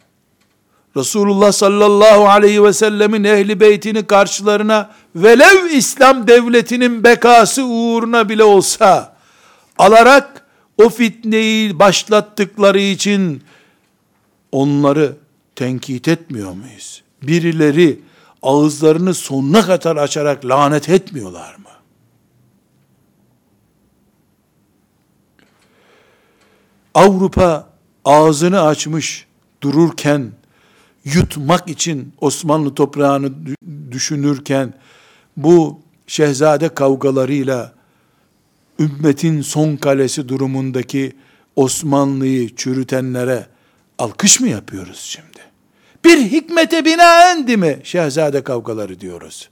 Resulullah 0.96 1.52
sallallahu 1.52 2.28
aleyhi 2.28 2.64
ve 2.64 2.72
sellemin 2.72 3.24
ehli 3.24 3.60
beytini 3.60 4.06
karşılarına 4.06 4.90
velev 5.14 5.66
İslam 5.70 6.26
devletinin 6.26 7.04
bekası 7.04 7.64
uğruna 7.64 8.28
bile 8.28 8.44
olsa 8.44 9.09
alarak 9.80 10.46
o 10.78 10.88
fitneyi 10.88 11.78
başlattıkları 11.78 12.80
için 12.80 13.42
onları 14.52 15.16
tenkit 15.56 16.08
etmiyor 16.08 16.52
muyuz? 16.52 17.02
Birileri 17.22 18.00
ağızlarını 18.42 19.14
sonuna 19.14 19.66
kadar 19.66 19.96
açarak 19.96 20.44
lanet 20.44 20.88
etmiyorlar 20.88 21.54
mı? 21.54 21.70
Avrupa 26.94 27.68
ağzını 28.04 28.62
açmış 28.62 29.26
dururken 29.62 30.32
yutmak 31.04 31.68
için 31.68 32.12
Osmanlı 32.20 32.74
toprağını 32.74 33.32
düşünürken 33.90 34.74
bu 35.36 35.80
şehzade 36.06 36.68
kavgalarıyla 36.68 37.79
ümmetin 38.80 39.42
son 39.42 39.76
kalesi 39.76 40.28
durumundaki 40.28 41.12
Osmanlı'yı 41.56 42.56
çürütenlere 42.56 43.46
alkış 43.98 44.40
mı 44.40 44.48
yapıyoruz 44.48 44.98
şimdi? 44.98 45.40
Bir 46.04 46.18
hikmete 46.18 46.84
binaendi 46.84 47.56
mi 47.56 47.80
şehzade 47.84 48.44
kavgaları 48.44 49.00
diyoruz. 49.00 49.50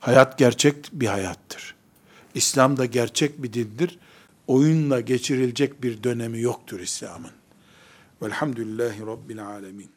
Hayat 0.00 0.38
gerçek 0.38 0.76
bir 0.92 1.06
hayattır. 1.06 1.74
İslam 2.34 2.76
da 2.76 2.86
gerçek 2.86 3.42
bir 3.42 3.52
dindir. 3.52 3.98
Oyunla 4.46 5.00
geçirilecek 5.00 5.82
bir 5.82 6.02
dönemi 6.02 6.40
yoktur 6.40 6.80
İslam'ın. 6.80 7.30
Velhamdülillahi 8.22 9.06
Rabbil 9.06 9.46
Alemin. 9.46 9.90